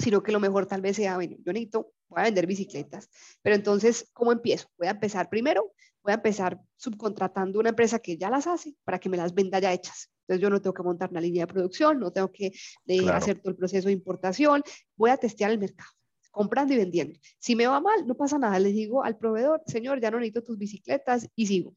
[0.00, 3.08] sino que lo mejor tal vez sea, bueno, yo necesito, voy a vender bicicletas,
[3.42, 4.68] pero entonces, ¿cómo empiezo?
[4.78, 8.98] Voy a empezar primero, voy a empezar subcontratando una empresa que ya las hace para
[8.98, 10.10] que me las venda ya hechas.
[10.22, 12.52] Entonces yo no tengo que montar una línea de producción, no tengo que
[12.86, 14.62] eh, hacer todo el proceso de importación,
[14.96, 15.90] voy a testear el mercado
[16.30, 17.18] comprando y vendiendo.
[17.38, 20.42] Si me va mal, no pasa nada, le digo al proveedor, señor, ya no necesito
[20.42, 21.74] tus bicicletas y sigo.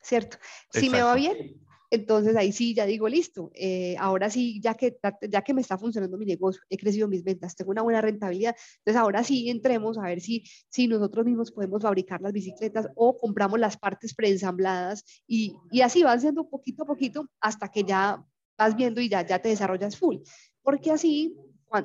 [0.00, 0.36] ¿Cierto?
[0.70, 1.61] Si me va bien,
[1.92, 4.96] entonces ahí sí ya digo, listo, eh, ahora sí, ya que,
[5.28, 8.56] ya que me está funcionando mi negocio, he crecido mis ventas, tengo una buena rentabilidad,
[8.78, 13.18] entonces ahora sí entremos a ver si, si nosotros mismos podemos fabricar las bicicletas o
[13.18, 18.24] compramos las partes preensambladas y, y así van siendo poquito a poquito hasta que ya
[18.56, 20.16] vas viendo y ya, ya te desarrollas full.
[20.62, 21.36] Porque así,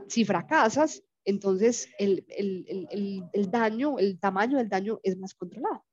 [0.07, 5.83] si fracasas, entonces el, el, el, el, daño, el tamaño del daño es más controlado.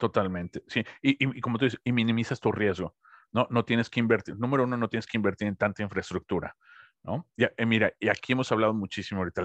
[0.00, 0.82] Totalmente, sí.
[1.00, 2.96] Y, y, como tú dices, y minimizas tu riesgo.
[3.32, 4.38] No, no tienes que invertir.
[4.38, 6.56] Número uno, no tienes que invertir en tanta infraestructura.
[7.02, 7.26] ¿no?
[7.36, 9.42] Ya, eh, mira, y aquí hemos hablado muchísimo ahorita,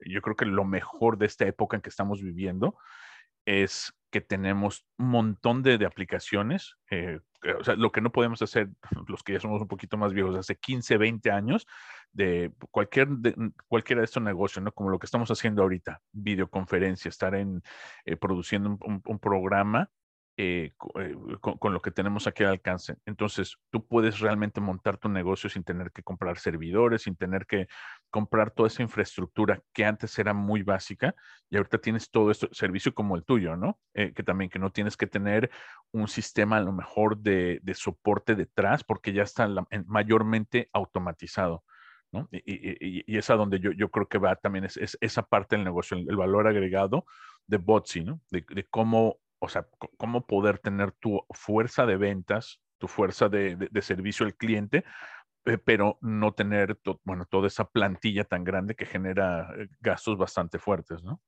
[0.00, 2.76] yo creo que lo mejor de esta época en que estamos viviendo
[3.46, 6.76] es que tenemos un montón de, aplicaciones.
[6.90, 7.20] Eh,
[7.58, 8.68] o sea, lo que no podemos hacer,
[9.08, 11.66] los que ya somos un poquito más viejos, hace 15, 20 años,
[12.12, 14.72] de cualquier de, cualquiera de estos negocios, ¿no?
[14.72, 17.62] Como lo que estamos haciendo ahorita, videoconferencia, estar en
[18.04, 19.90] eh, produciendo un, programa
[20.42, 22.96] eh, eh, con, lo que tenemos aquí al alcance.
[23.04, 27.66] Entonces, tú puedes realmente montar tu negocio sin tener que comprar servidores, sin tener que
[28.08, 31.14] comprar toda esa infraestructura que antes era muy básica
[31.50, 33.78] y ahorita tienes todo esto, servicio como el tuyo, ¿no?
[33.92, 35.50] Eh, que también que no tienes que tener
[35.92, 39.46] un sistema a lo mejor de, soporte detrás porque ya está
[39.84, 41.64] mayormente automatizado.
[42.12, 42.28] ¿no?
[42.32, 46.16] Y, es a donde yo, creo que va también es, esa parte del negocio, el,
[46.16, 47.04] valor agregado
[47.46, 48.20] de Botsy, ¿no?
[48.30, 54.26] De, cómo o sea, cómo poder tener tu fuerza de ventas, tu fuerza de, servicio
[54.26, 54.84] al cliente,
[55.46, 60.58] eh, pero no tener, bueno, toda esa plantilla tan grande que genera eh, gastos bastante
[60.58, 61.20] fuertes, ¿no?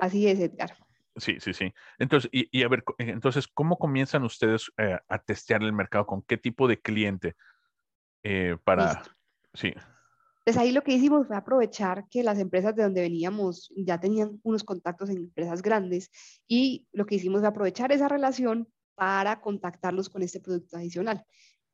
[0.00, 0.76] Así es, Edgar.
[1.16, 1.74] Sí, sí, sí.
[1.98, 6.06] Entonces, y, a ver, entonces, ¿cómo comienzan ustedes eh, a testear el mercado?
[6.06, 7.34] ¿Con qué tipo de cliente
[8.62, 9.02] para...
[9.54, 9.74] Sí.
[10.44, 14.40] Pues ahí lo que hicimos fue aprovechar que las empresas de donde veníamos ya tenían
[14.42, 16.10] unos contactos en empresas grandes
[16.48, 21.24] y lo que hicimos fue aprovechar esa relación para contactarlos con este producto adicional.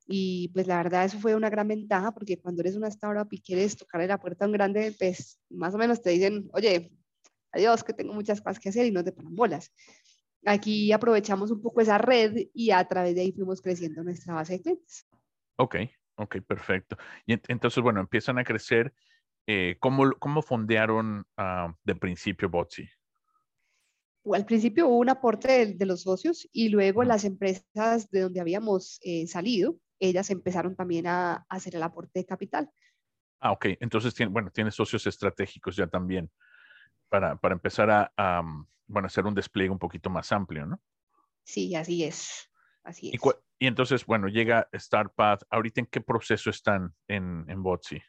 [0.08, 3.40] Y pues la verdad eso fue una gran ventaja porque cuando eres una startup y
[3.40, 6.92] quieres tocarle la puerta a un grande, pues más o menos te dicen, oye,
[7.52, 9.72] adiós, que tengo muchas cosas que hacer y no te ponen bolas.
[10.44, 14.54] Aquí aprovechamos un poco esa red y a través de ahí fuimos creciendo nuestra base
[14.54, 15.06] de clientes.
[15.56, 15.76] Ok,
[16.16, 16.96] Ok, perfecto.
[17.26, 18.92] Y entonces, bueno, empiezan a crecer.
[19.46, 22.88] Eh, ¿cómo, ¿Cómo fondearon uh, de principio Botsy?
[24.32, 28.98] Al principio hubo un aporte de, los socios y luego las empresas de donde habíamos
[29.02, 32.68] eh, salido, ellas empezaron también a, hacer el aporte de capital.
[33.38, 33.66] Ah, ok.
[33.78, 36.28] Entonces, tiene, bueno, tiene socios estratégicos ya también
[37.08, 38.42] para, para empezar a, a,
[38.88, 40.80] bueno, hacer un despliegue un poquito más amplio, ¿no?
[41.44, 42.50] Sí, así es.
[42.86, 43.20] Así es.
[43.58, 45.42] Y, entonces, bueno, llega StartPath.
[45.50, 48.00] ¿Ahorita en qué proceso están en, en Botsy?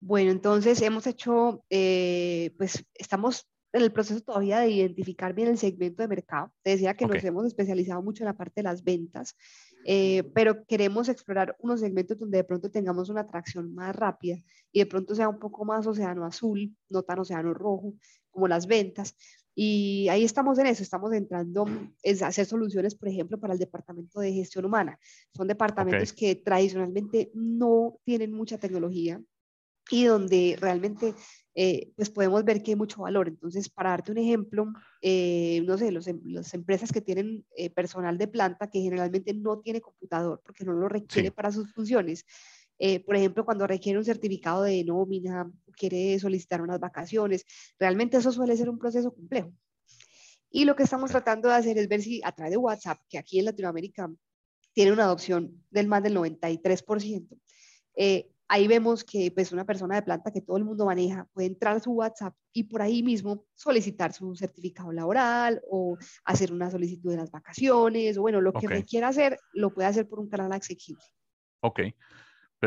[0.00, 5.58] Bueno, entonces hemos hecho, eh, pues estamos en el proceso todavía de identificar bien el
[5.58, 6.52] segmento de mercado.
[6.62, 9.36] Te decía que nos hemos especializado mucho en la parte de las ventas,
[9.84, 14.36] eh, pero queremos explorar unos segmentos donde de pronto tengamos una atracción más rápida
[14.72, 17.94] y de pronto sea un poco más océano azul, no tan océano rojo
[18.30, 19.16] como las ventas.
[19.62, 21.66] Y ahí estamos en eso, estamos entrando
[22.02, 24.98] en hacer soluciones, por ejemplo, para el departamento de gestión humana.
[25.36, 29.20] Son departamentos que tradicionalmente no tienen mucha tecnología
[29.90, 31.14] y donde realmente
[31.54, 33.28] eh, pues podemos ver que hay mucho valor.
[33.28, 37.68] Entonces, para darte un ejemplo, eh, no sé, los, em, las empresas que tienen eh,
[37.68, 42.24] personal de planta que generalmente no tiene computador porque no lo requiere para sus funciones,
[42.82, 47.44] eh, por ejemplo, cuando requiere un certificado de nómina, quiere solicitar unas vacaciones,
[47.78, 49.52] realmente eso suele ser un proceso complejo.
[50.50, 53.18] Y lo que estamos tratando de hacer es ver si a través de WhatsApp, que
[53.18, 54.10] aquí en Latinoamérica
[54.72, 57.38] tiene una adopción del más del 93%,
[57.96, 61.48] eh, ahí vemos que pues una persona de planta que todo el mundo maneja puede
[61.48, 66.70] entrar a su WhatsApp y por ahí mismo solicitar su certificado laboral o hacer una
[66.70, 68.82] solicitud de las vacaciones o bueno, lo que okay.
[68.84, 71.04] quiera hacer, lo puede hacer por un canal accesible.
[71.60, 71.80] Ok,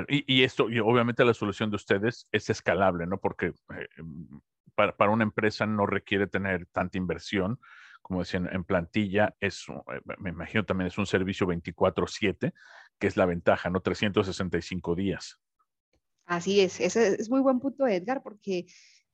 [0.08, 3.19] y, esto, y obviamente la solución de ustedes es escalable, ¿no?
[3.19, 4.38] Porque eh, mm,
[4.75, 7.60] para, una empresa no requiere tener tanta inversión,
[8.01, 12.53] como decían, en plantilla, es, eh, me imagino también es un servicio 24/7,
[12.99, 13.82] que es la ventaja, ¿no?
[13.82, 15.39] 365 días.
[16.25, 18.65] Así es, ese es muy buen punto, Edgar, porque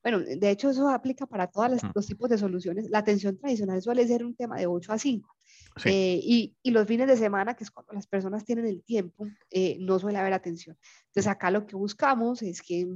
[0.02, 2.88] bueno, de hecho eso aplica para todos los tipos de soluciones.
[2.88, 5.36] La atención tradicional suele ser un tema de 8 a 5.
[5.84, 9.26] Eh, y, y, los fines de semana, que es cuando las personas tienen el tiempo,
[9.50, 10.76] eh, no suele haber atención.
[11.06, 12.88] Entonces acá lo que buscamos es que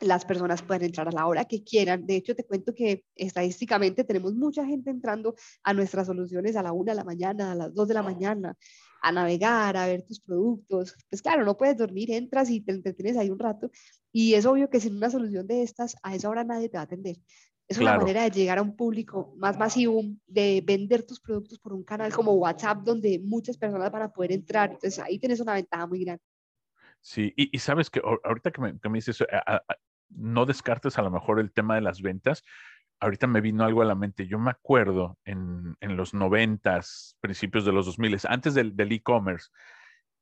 [0.00, 2.06] las personas puedan entrar a la hora que quieran.
[2.06, 6.72] De hecho, te cuento que estadísticamente tenemos mucha gente entrando a nuestras soluciones a la
[6.72, 8.56] una de la mañana, a las dos de la mañana,
[9.02, 10.96] a navegar, a ver tus productos.
[11.10, 13.70] Pues claro, no puedes dormir, entras y te entretienes ahí un rato.
[14.12, 16.82] Y es obvio que sin una solución de estas, a esa hora nadie te va
[16.82, 17.16] a atender.
[17.68, 21.72] Es una manera de llegar a un público más masivo, de vender tus productos por
[21.72, 24.72] un canal como WhatsApp, donde muchas personas van a poder entrar.
[24.72, 26.22] Entonces ahí tienes una ventaja muy grande.
[27.02, 29.24] Sí, y, sabes que ahorita que me, que me dices,
[30.08, 32.44] no descartes a lo mejor el tema de las ventas.
[33.00, 34.28] Ahorita me vino algo a la mente.
[34.28, 39.48] Yo me acuerdo en, en los noventas, principios de los 2000, antes del e-commerce,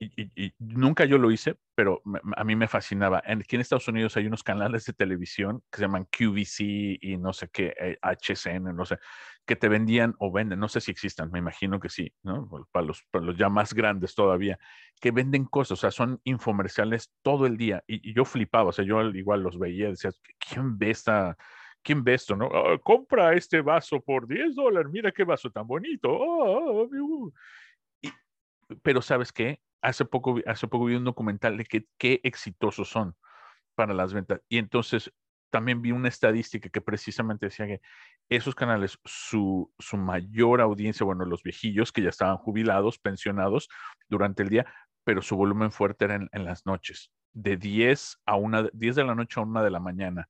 [0.01, 2.03] y, nunca yo lo hice, pero
[2.37, 3.19] a mí me fascinaba.
[3.19, 7.35] Aquí en Estados Unidos hay unos canales de televisión que se llaman QVC y no
[7.35, 8.99] sé qué, HCN, eh, no sé,
[9.45, 12.49] que te vendían o venden, no sé si existan, me imagino que sí, ¿no?
[12.73, 14.59] Para los, para los ya más grandes todavía,
[15.01, 17.85] que venden cosas, o sea, son infomerciales todo el día.
[17.87, 21.37] Y, yo flipaba, o sea, yo igual los veía, decía, ¿quién ve esta?
[21.83, 22.51] ¿quién ve esto, no?
[22.53, 26.11] Ah, compra este vaso por 10 dólares, mira qué vaso tan bonito.
[26.13, 26.87] Ah,
[28.83, 29.61] pero ¿sabes qué?
[29.83, 33.17] Hace poco, vi un documental de qué exitosos son
[33.75, 34.41] para las ventas.
[34.49, 35.13] Y entonces
[35.51, 37.81] también vi una estadística que precisamente decía que
[38.29, 43.69] esos canales, su, mayor audiencia, bueno, los viejillos que ya estaban jubilados, pensionados
[44.09, 44.67] durante el día,
[45.05, 49.15] pero su volumen fuerte era en, las noches, de 10 a una, 10 de la
[49.15, 50.29] noche a una de la mañana.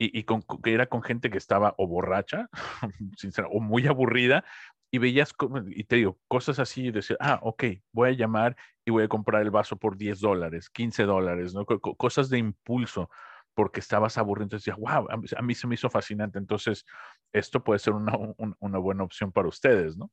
[0.00, 2.48] Y, que era con gente que estaba o borracha,
[3.50, 4.44] o muy aburrida,
[4.90, 5.34] y veías,
[5.68, 9.08] y te digo, cosas así, y decir, ah, ok, voy a llamar y voy a
[9.08, 11.66] comprar el vaso por 10 dólares, 15 dólares, ¿no?
[11.66, 13.10] cosas de impulso
[13.54, 14.44] porque estabas aburrido.
[14.44, 16.38] Entonces decía, wow, a mí se me hizo fascinante.
[16.38, 16.86] Entonces,
[17.32, 18.12] esto puede ser una,
[18.60, 20.12] una buena opción para ustedes, ¿no?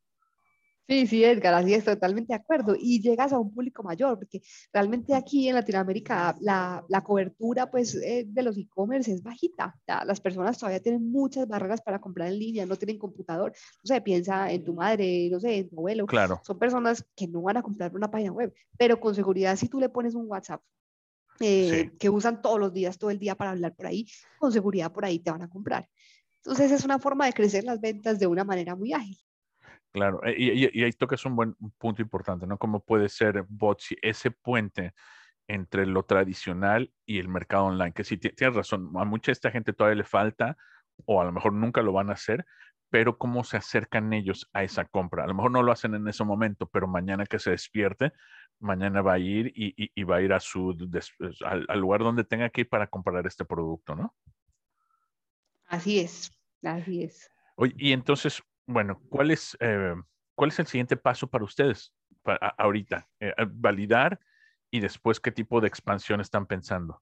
[0.88, 2.76] Sí, sí, Edgar, así es, totalmente de acuerdo.
[2.80, 7.96] Y llegas a un público mayor, porque realmente aquí en Latinoamérica la, la cobertura pues,
[7.96, 9.76] eh, de los e-commerce es bajita.
[10.06, 13.52] las personas todavía tienen muchas barreras para comprar en línea, no tienen computador.
[13.84, 16.06] No sé, piensa en tu madre, no sé, en tu abuelo.
[16.06, 16.40] Claro.
[16.44, 19.80] Son personas que no van a comprar una página web, pero con seguridad si tú
[19.80, 20.62] le pones un WhatsApp
[21.40, 24.08] eh, que usan todos los días, todo el día para hablar por ahí,
[24.38, 25.90] con seguridad por ahí te van a comprar.
[26.38, 29.18] Entonces es una forma de crecer las ventas de una manera muy ágil.
[29.96, 32.58] Claro, eh, y, ahí tocas un buen punto importante, ¿no?
[32.58, 34.94] Cómo puede ser Botsi ese puente
[35.48, 39.72] entre lo tradicional y el mercado online, que sí, tienes razón, a mucha esta gente
[39.72, 40.58] todavía le falta,
[41.06, 42.46] o a lo mejor nunca lo van a hacer,
[42.90, 45.24] pero cómo se acercan ellos a esa compra.
[45.24, 48.12] A lo mejor no lo hacen en ese momento, pero mañana que se despierte,
[48.60, 50.76] mañana va a ir y, va a ir a su,
[51.46, 54.14] al, lugar donde tenga que ir para comprar este producto, ¿no?
[55.68, 57.32] Así es, así es.
[57.56, 59.96] Oye, y entonces, bueno, ¿cuál es, eh,
[60.36, 61.94] ¿cuál es el siguiente paso para ustedes
[62.24, 63.08] para, ahorita?
[63.20, 64.20] Eh, validar
[64.72, 67.02] y después qué tipo de expansión están pensando.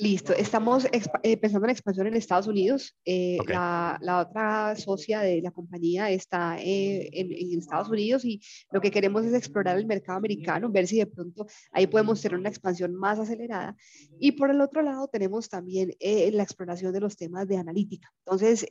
[0.00, 0.86] Listo, estamos
[1.22, 2.96] eh, pensando en expansión en Estados Unidos.
[3.04, 8.40] Eh, la, la, otra socia de la compañía está eh, en, en, Estados Unidos y
[8.72, 12.38] lo que queremos es explorar el mercado americano, ver si de pronto ahí podemos tener
[12.38, 13.76] una expansión más acelerada.
[14.18, 18.10] Y por el otro lado tenemos también la exploración de los temas de analítica.
[18.24, 18.66] Entonces,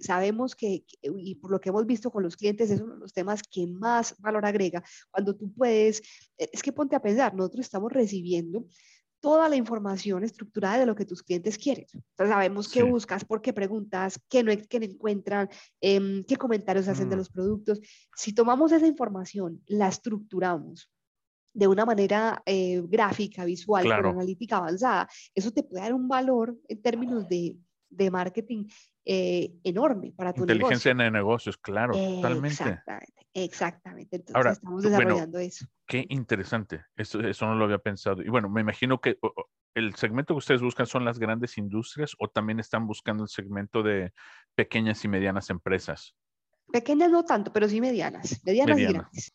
[0.00, 3.12] sabemos que, y por lo que hemos visto con los clientes, es uno de los
[3.12, 6.02] temas que más valor agrega cuando tú puedes,
[6.38, 8.64] es que ponte a pensar, nosotros estamos recibiendo
[9.22, 11.86] toda la información estructurada de lo que tus clientes quieren.
[11.94, 15.48] Entonces sabemos qué buscas, por qué preguntas, qué no, qué encuentran,
[15.80, 17.18] em, qué comentarios hacen de mm.
[17.18, 17.80] los productos.
[18.16, 20.90] Si tomamos esa información, la estructuramos
[21.54, 26.58] de una manera eh, gráfica, visual, con analítica avanzada, eso te puede dar un valor
[26.66, 27.56] en términos de,
[27.92, 28.64] de marketing
[29.04, 31.06] eh, enorme para tu Inteligencia negocio.
[31.06, 32.48] en negocios, claro, totalmente.
[32.48, 34.16] Exactamente, exactamente.
[34.16, 35.66] Entonces estamos desarrollando eso.
[35.86, 38.22] Qué interesante, eso, eso no lo había pensado.
[38.22, 39.18] Y bueno, me imagino que
[39.74, 43.82] el segmento que ustedes buscan son las grandes industrias o también están buscando el segmento
[43.82, 44.12] de
[44.54, 46.14] pequeñas y medianas empresas.
[46.70, 49.34] Pequeñas no tanto, pero sí medianas, medianas, y grandes.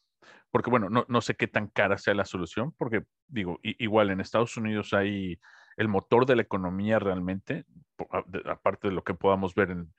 [0.50, 4.22] Porque bueno, no, no sé qué tan cara sea la solución, porque digo, igual en
[4.22, 5.40] Estados Unidos hay
[5.78, 7.66] el motor de la economía realmente,
[8.46, 9.94] aparte de lo que podamos ver en,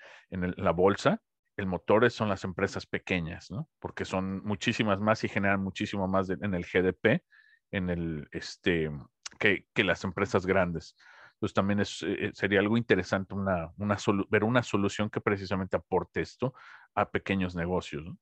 [0.57, 1.23] la bolsa,
[1.57, 3.69] el motor son las empresas pequeñas, ¿no?
[3.79, 7.25] Porque son muchísimas más y generan muchísimo más en el GDP,
[7.71, 8.91] en el, este,
[9.39, 10.97] que, las empresas grandes.
[11.35, 13.97] Entonces también eh, sería algo interesante una, una
[14.29, 16.55] ver una solución que precisamente aporte esto
[16.95, 18.19] a pequeños negocios, ¿no?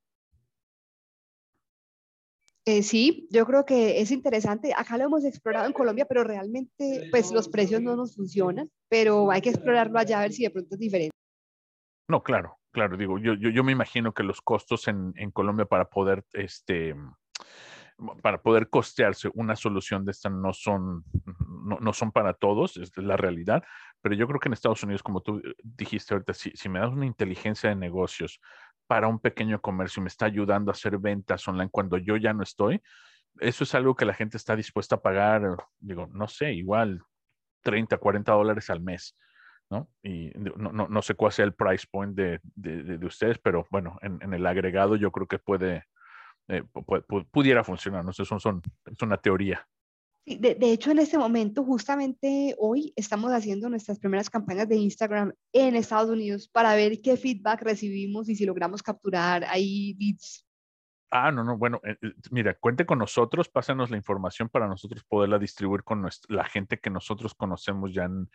[2.69, 4.75] Eh, sí, yo creo que es interesante.
[4.77, 9.31] Acá lo hemos explorado en Colombia, pero realmente pues los precios no nos funcionan, pero
[9.31, 11.17] hay que explorarlo allá a ver si de pronto es diferente.
[12.09, 15.65] No, claro, claro, digo, yo, yo, yo me imagino que los costos en, en, Colombia
[15.65, 16.97] para poder, este,
[18.21, 21.05] para poder costearse una solución de esta no son,
[21.65, 23.63] no, no son para todos, es la realidad,
[24.03, 26.91] pero yo creo que en Estados Unidos, como tú dijiste ahorita, si, si me das
[26.91, 28.41] una inteligencia de negocios
[28.87, 32.43] para un pequeño comercio me está ayudando a hacer ventas online cuando yo ya no
[32.43, 32.83] estoy,
[33.41, 37.03] eso es algo que la gente está dispuesta a pagar, digo, no sé, igual
[37.63, 39.17] 30, 40 dólares al mes,
[39.71, 39.89] ¿no?
[40.03, 43.67] Y no, no, no sé cuál sea el price point de, de, de, ustedes, pero
[43.71, 45.85] bueno, en, el agregado yo creo que puede,
[46.49, 46.63] eh,
[47.31, 48.13] pudiera funcionar, ¿no?
[48.13, 49.67] sé, son, son, es una teoría.
[50.27, 55.33] De, de, hecho, en este momento, justamente hoy, estamos haciendo nuestras primeras campañas de Instagram
[55.53, 60.45] en Estados Unidos para ver qué feedback recibimos y si logramos capturar ahí leads.
[61.13, 65.05] Ah, no, no, bueno, eh, eh, mira, cuente con nosotros, pásanos la información para nosotros
[65.05, 68.29] poderla distribuir con la gente que nosotros conocemos ya en,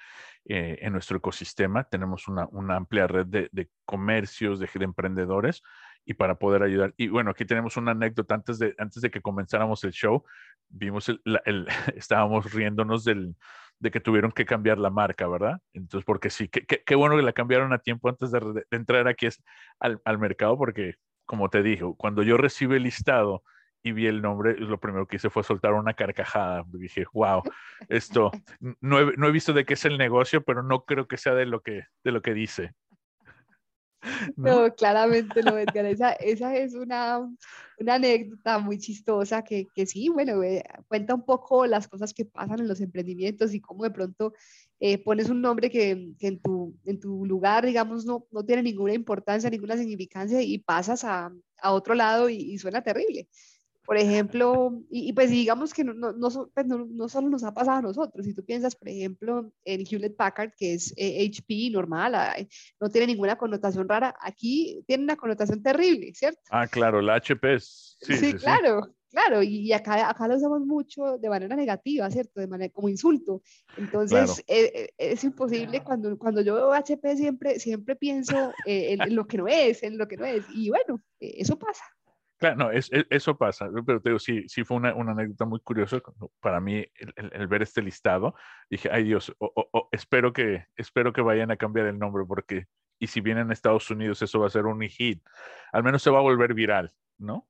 [0.45, 1.83] eh, en nuestro ecosistema.
[1.83, 5.61] Tenemos una, una amplia red de, de comercios, de, de emprendedores
[6.05, 6.93] y para poder ayudar.
[6.97, 10.23] Y bueno, aquí tenemos una anécdota antes de, antes de que comenzáramos el show,
[10.71, 11.19] vimos el,
[11.95, 13.35] estábamos riéndonos del,
[13.79, 15.59] de que tuvieron que cambiar la marca, ¿verdad?
[15.73, 19.27] Entonces, porque sí, qué bueno que la cambiaron a tiempo antes de, entrar aquí
[19.79, 20.95] al, al, mercado, porque,
[21.25, 23.43] como te dije, cuando yo recibí el listado
[23.83, 26.63] y vi el nombre, lo primero que hice fue soltar una carcajada.
[26.67, 27.41] Dije, wow,
[27.89, 28.31] esto,
[28.79, 31.33] no he, no he visto de qué es el negocio, pero no creo que sea
[31.33, 32.73] de lo que, de lo que dice.
[34.35, 35.85] No, claramente no, Edgar.
[35.85, 37.19] Esa, esa es una,
[37.79, 42.25] una, anécdota muy chistosa que, que sí, bueno, eh, cuenta un poco las cosas que
[42.25, 44.33] pasan en los emprendimientos y cómo de pronto
[44.79, 48.93] eh, pones un nombre que, en, tu, en tu lugar, digamos, no, no tiene ninguna
[48.93, 51.31] importancia, ninguna significancia y pasas a,
[51.61, 53.27] a otro lado y, suena terrible.
[53.85, 57.79] Por ejemplo, y, pues digamos que no, no, no, pues no, solo nos ha pasado
[57.79, 62.47] a nosotros, si tú piensas, por ejemplo, en Hewlett Packard, que es HP eh, normal,
[62.79, 66.41] no tiene ninguna connotación rara, aquí tiene una connotación terrible, ¿cierto?
[66.51, 67.97] Ah, claro, la HP es...
[68.01, 68.93] Sí, claro.
[69.09, 72.39] Claro, y acá, acá lo usamos mucho de manera negativa, ¿cierto?
[72.39, 73.41] De manera como insulto.
[73.75, 79.27] Entonces, eh, eh, es, imposible cuando, cuando yo veo HP siempre, siempre pienso en, lo
[79.27, 80.45] que no es, en lo que no es.
[80.53, 81.83] Y bueno, eso pasa.
[82.41, 85.59] Claro, no, es, eso pasa, pero te digo, sí, sí fue una, una anécdota muy
[85.59, 86.01] curiosa
[86.39, 88.33] para mí el, ver este listado.
[88.67, 89.31] Dije, ay Dios,
[89.91, 92.65] espero, que, espero que vayan a cambiar el nombre porque,
[92.97, 95.23] y si vienen a Estados Unidos, eso va a ser un hit.
[95.71, 97.47] Al menos se va a volver viral, ¿no?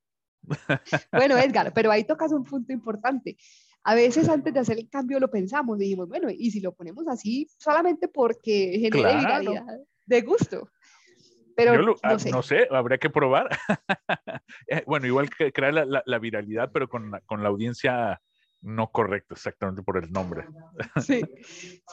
[1.13, 3.37] Bueno, Edgar, pero ahí tocas un punto importante.
[3.85, 7.07] A veces antes de hacer el cambio lo pensamos, dijimos, bueno, y si lo ponemos
[7.07, 9.63] así solamente porque genera viralidad
[10.05, 10.69] de gusto.
[11.65, 12.67] Pero ah, no, sé.
[12.69, 13.49] habría que probar.
[14.67, 18.21] Eh, bueno, igual que crear la, viralidad, pero con, con la audiencia
[18.61, 20.45] no correcta, exactamente por el nombre.
[21.01, 21.21] Sí,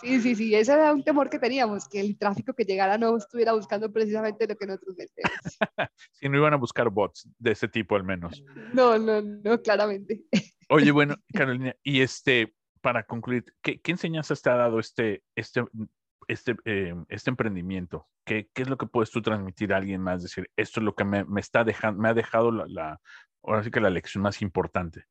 [0.01, 3.17] sí, sí, sí, ese era un temor que teníamos, que el tráfico que llegara no
[3.17, 5.59] estuviera buscando precisamente lo que nosotros vendemos.
[6.13, 8.43] Si no iban a buscar bots de ese tipo al menos.
[8.73, 10.23] No, no, no, claramente.
[10.69, 15.65] Oye, bueno, Carolina, y este, para concluir, ¿qué, qué enseñanzas te ha dado este, este
[16.29, 18.07] este, eh, este emprendimiento?
[18.25, 20.23] ¿Qué, ¿Qué, es lo que puedes tú transmitir a alguien más?
[20.23, 23.01] Decir, esto es lo que me, me está dejando, me ha dejado la, la,
[23.43, 25.05] ahora sí que la lección más importante.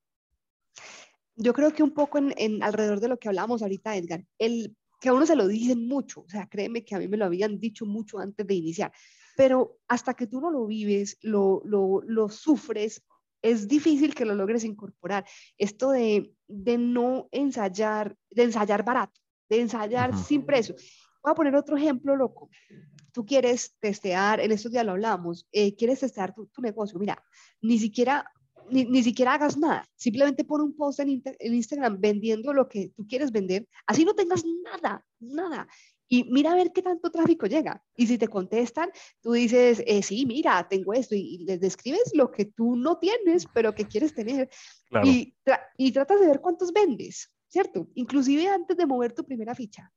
[1.35, 4.75] Yo creo que un poco en, en, alrededor de lo que hablamos ahorita, Edgar, el
[4.99, 7.25] que a uno se lo dicen mucho, o sea, créeme que a mí me lo
[7.25, 8.91] habían dicho mucho antes de iniciar,
[9.35, 13.03] pero hasta que tú no lo vives, lo, lo, lo sufres,
[13.41, 15.25] es difícil que lo logres incorporar.
[15.57, 20.75] Esto de, de no ensayar, de ensayar barato, de ensayar sin precio.
[21.27, 22.49] Voy a poner otro ejemplo loco.
[23.11, 26.97] Tú quieres testear, en estos días lo hablamos, eh, quieres testear tu, negocio.
[26.97, 27.21] Mira,
[27.61, 28.31] ni siquiera,
[28.69, 29.85] ni, siquiera hagas nada.
[29.97, 33.67] Simplemente pon un post en, en Instagram vendiendo lo que tú quieres vender.
[33.85, 35.67] Así no tengas nada, nada
[36.07, 37.83] y mira a ver qué tanto tráfico llega.
[37.97, 38.89] Y si te contestan,
[39.21, 43.45] tú dices, eh, sí, mira, tengo esto, y, les describes lo que tú no tienes,
[43.53, 44.49] pero que quieres tener.
[45.03, 45.35] Y,
[45.75, 47.89] y tratas de ver cuántos vendes, ¿cierto?
[47.95, 49.91] Inclusive antes de mover tu primera ficha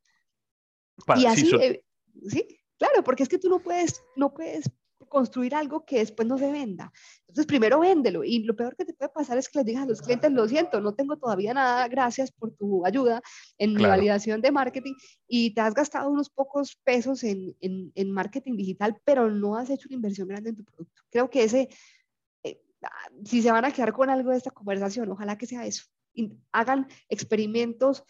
[1.17, 1.83] y así, eh,
[2.29, 4.71] sí, claro, porque es que tú no puedes, no puedes
[5.11, 6.91] construir algo que después no se venda.
[7.23, 8.25] Entonces, primero véndelo.
[8.25, 10.49] Y lo peor que te puede pasar es que les digas a los clientes, lo
[10.49, 13.21] siento, no tengo todavía nada, gracias por tu ayuda
[13.59, 14.95] en mi validación de marketing.
[15.27, 19.69] Y te has gastado unos pocos pesos en, en, en, marketing digital, pero no has
[19.69, 21.03] hecho una inversión grande en tu producto.
[21.11, 21.69] Creo que ese,
[22.45, 25.67] eh, ah, si se van a quedar con algo de esta conversación, ojalá que sea
[25.67, 25.85] eso.
[26.53, 28.05] hagan experimentos,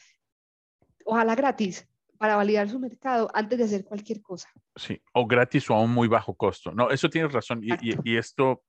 [1.05, 1.89] ojalá gratis,
[2.21, 4.47] para validar su mercado antes de hacer cualquier cosa.
[4.77, 6.71] Sí, o gratis o a un muy bajo costo.
[6.71, 7.61] No, eso tienes razón.
[7.63, 8.63] Y, y, esto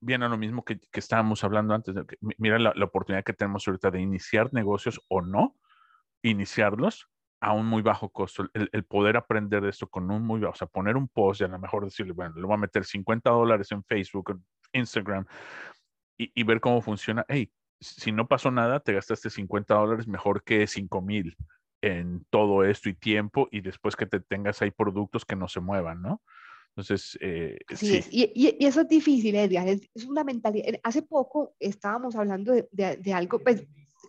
[0.00, 1.94] viene a lo mismo que, que estábamos hablando antes.
[2.38, 5.54] mira la, la, oportunidad que tenemos ahorita de iniciar negocios o no,
[6.22, 7.08] iniciarlos
[7.40, 8.46] a un muy bajo costo.
[8.52, 11.40] El, el, poder aprender de esto con un muy bajo, o sea, poner un post
[11.40, 14.44] y a lo mejor decirle, bueno, le voy a meter 50 dólares en Facebook, en
[14.72, 15.24] Instagram
[16.18, 17.24] y, y ver cómo funciona.
[17.28, 21.36] Hey, si no pasó nada, te gastaste 50 dólares mejor que 5 mil
[21.82, 25.60] en todo esto y tiempo y después que te tengas ahí productos que no se
[25.60, 26.22] muevan, ¿no?
[26.78, 28.00] Entonces, eh, sí.
[28.10, 30.78] Y, y, eso es difícil, Edgar, es, una mentalidad.
[30.84, 33.66] Hace poco estábamos hablando de, de, algo, pues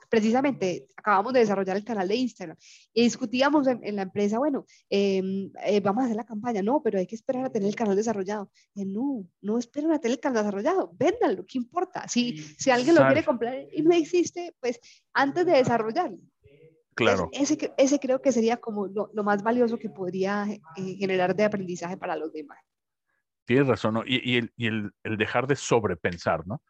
[0.07, 2.57] precisamente acabamos de desarrollar el canal de Instagram
[2.93, 6.99] y discutíamos en, la empresa, bueno, em, eh, vamos a hacer la campaña, no, pero
[6.99, 8.51] hay que esperar a tener el canal desarrollado.
[8.75, 12.07] no, no esperen a tener el canal desarrollado, véndanlo, ¿qué importa?
[12.07, 14.79] Si, si alguien lo quiere comprar y no existe, pues
[15.13, 16.19] antes de desarrollarlo,
[16.99, 17.29] Claro.
[17.31, 21.45] ese, ese, creo que sería como lo, lo más valioso que podría eh, generar de
[21.45, 22.59] aprendizaje para los demás.
[23.45, 24.03] Tienes razón, ¿no?
[24.05, 26.61] Y, y, el, y el, el, dejar de sobrepensar, ¿no?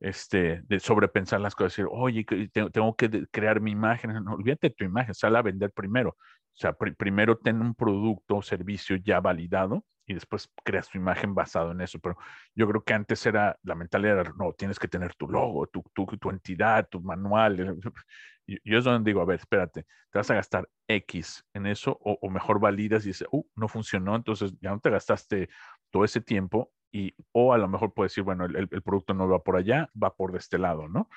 [0.00, 2.24] Este, de sobrepensar las cosas, decir, oye,
[2.72, 6.16] tengo, que crear mi imagen, no, olvídate de tu imagen, sal a vender primero.
[6.58, 10.98] O sea, pr primero ten un producto o servicio ya validado y después creas tu
[10.98, 12.00] imagen basado en eso.
[12.00, 12.16] Pero
[12.52, 15.84] yo creo que antes era, la mentalidad era, no, tienes que tener tu logo, tu,
[15.94, 17.56] tu, tu entidad, tu manual.
[18.50, 21.98] Y yo es donde digo, a ver, espérate, te vas a gastar X en eso
[22.00, 25.50] o, mejor validas y dices, uh, no funcionó, entonces ya no te gastaste
[25.90, 29.42] todo ese tiempo y o a lo mejor puedes decir, bueno, el, producto no va
[29.42, 31.10] por allá, va por de este lado, ¿no?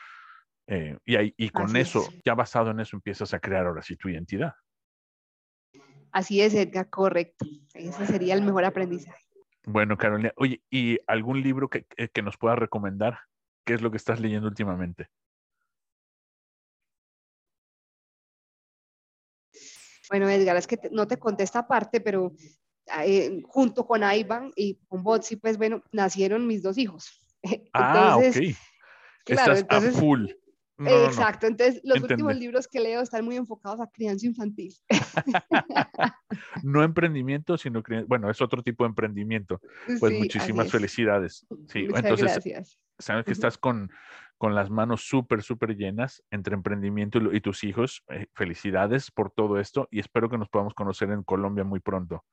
[0.67, 3.95] Eh, y, ahí, y con eso, ya basado en eso, empiezas a crear ahora sí
[3.95, 4.53] tu identidad.
[6.11, 7.45] Así es, Edgar, correcto.
[7.73, 9.23] Ese sería el mejor aprendizaje.
[9.65, 13.19] Bueno, Carolina, oye, ¿y algún libro que, que nos puedas recomendar?
[13.63, 15.07] ¿Qué es lo que estás leyendo últimamente?
[20.09, 22.33] Bueno, Edgar, es que no te contesta aparte, pero
[23.05, 27.23] eh, junto con Ivan y con Botsi, pues bueno, nacieron mis dos hijos.
[27.73, 28.35] ah, ok.
[29.23, 30.27] Claro, Estás a full.
[30.79, 34.73] Exacto, entonces los últimos libros que leo están muy enfocados a crianza infantil.
[36.63, 39.59] no emprendimiento, sino bueno, es otro tipo de emprendimiento.
[39.99, 41.45] Pues muchísimas felicidades.
[41.67, 42.79] Sí, Muchas entonces gracias.
[42.99, 43.91] sabes que estás con,
[44.37, 48.03] con las manos súper, súper llenas entre emprendimiento y, tus hijos.
[48.09, 52.25] Eh, felicidades por todo esto y espero que nos podamos conocer en Colombia muy pronto.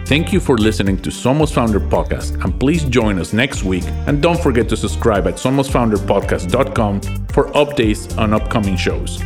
[0.05, 4.21] Thank you for listening to Somos Founder Podcast and please join us next week and
[4.21, 9.23] don't forget to subscribe at somosfounderpodcast.com for updates on upcoming shows.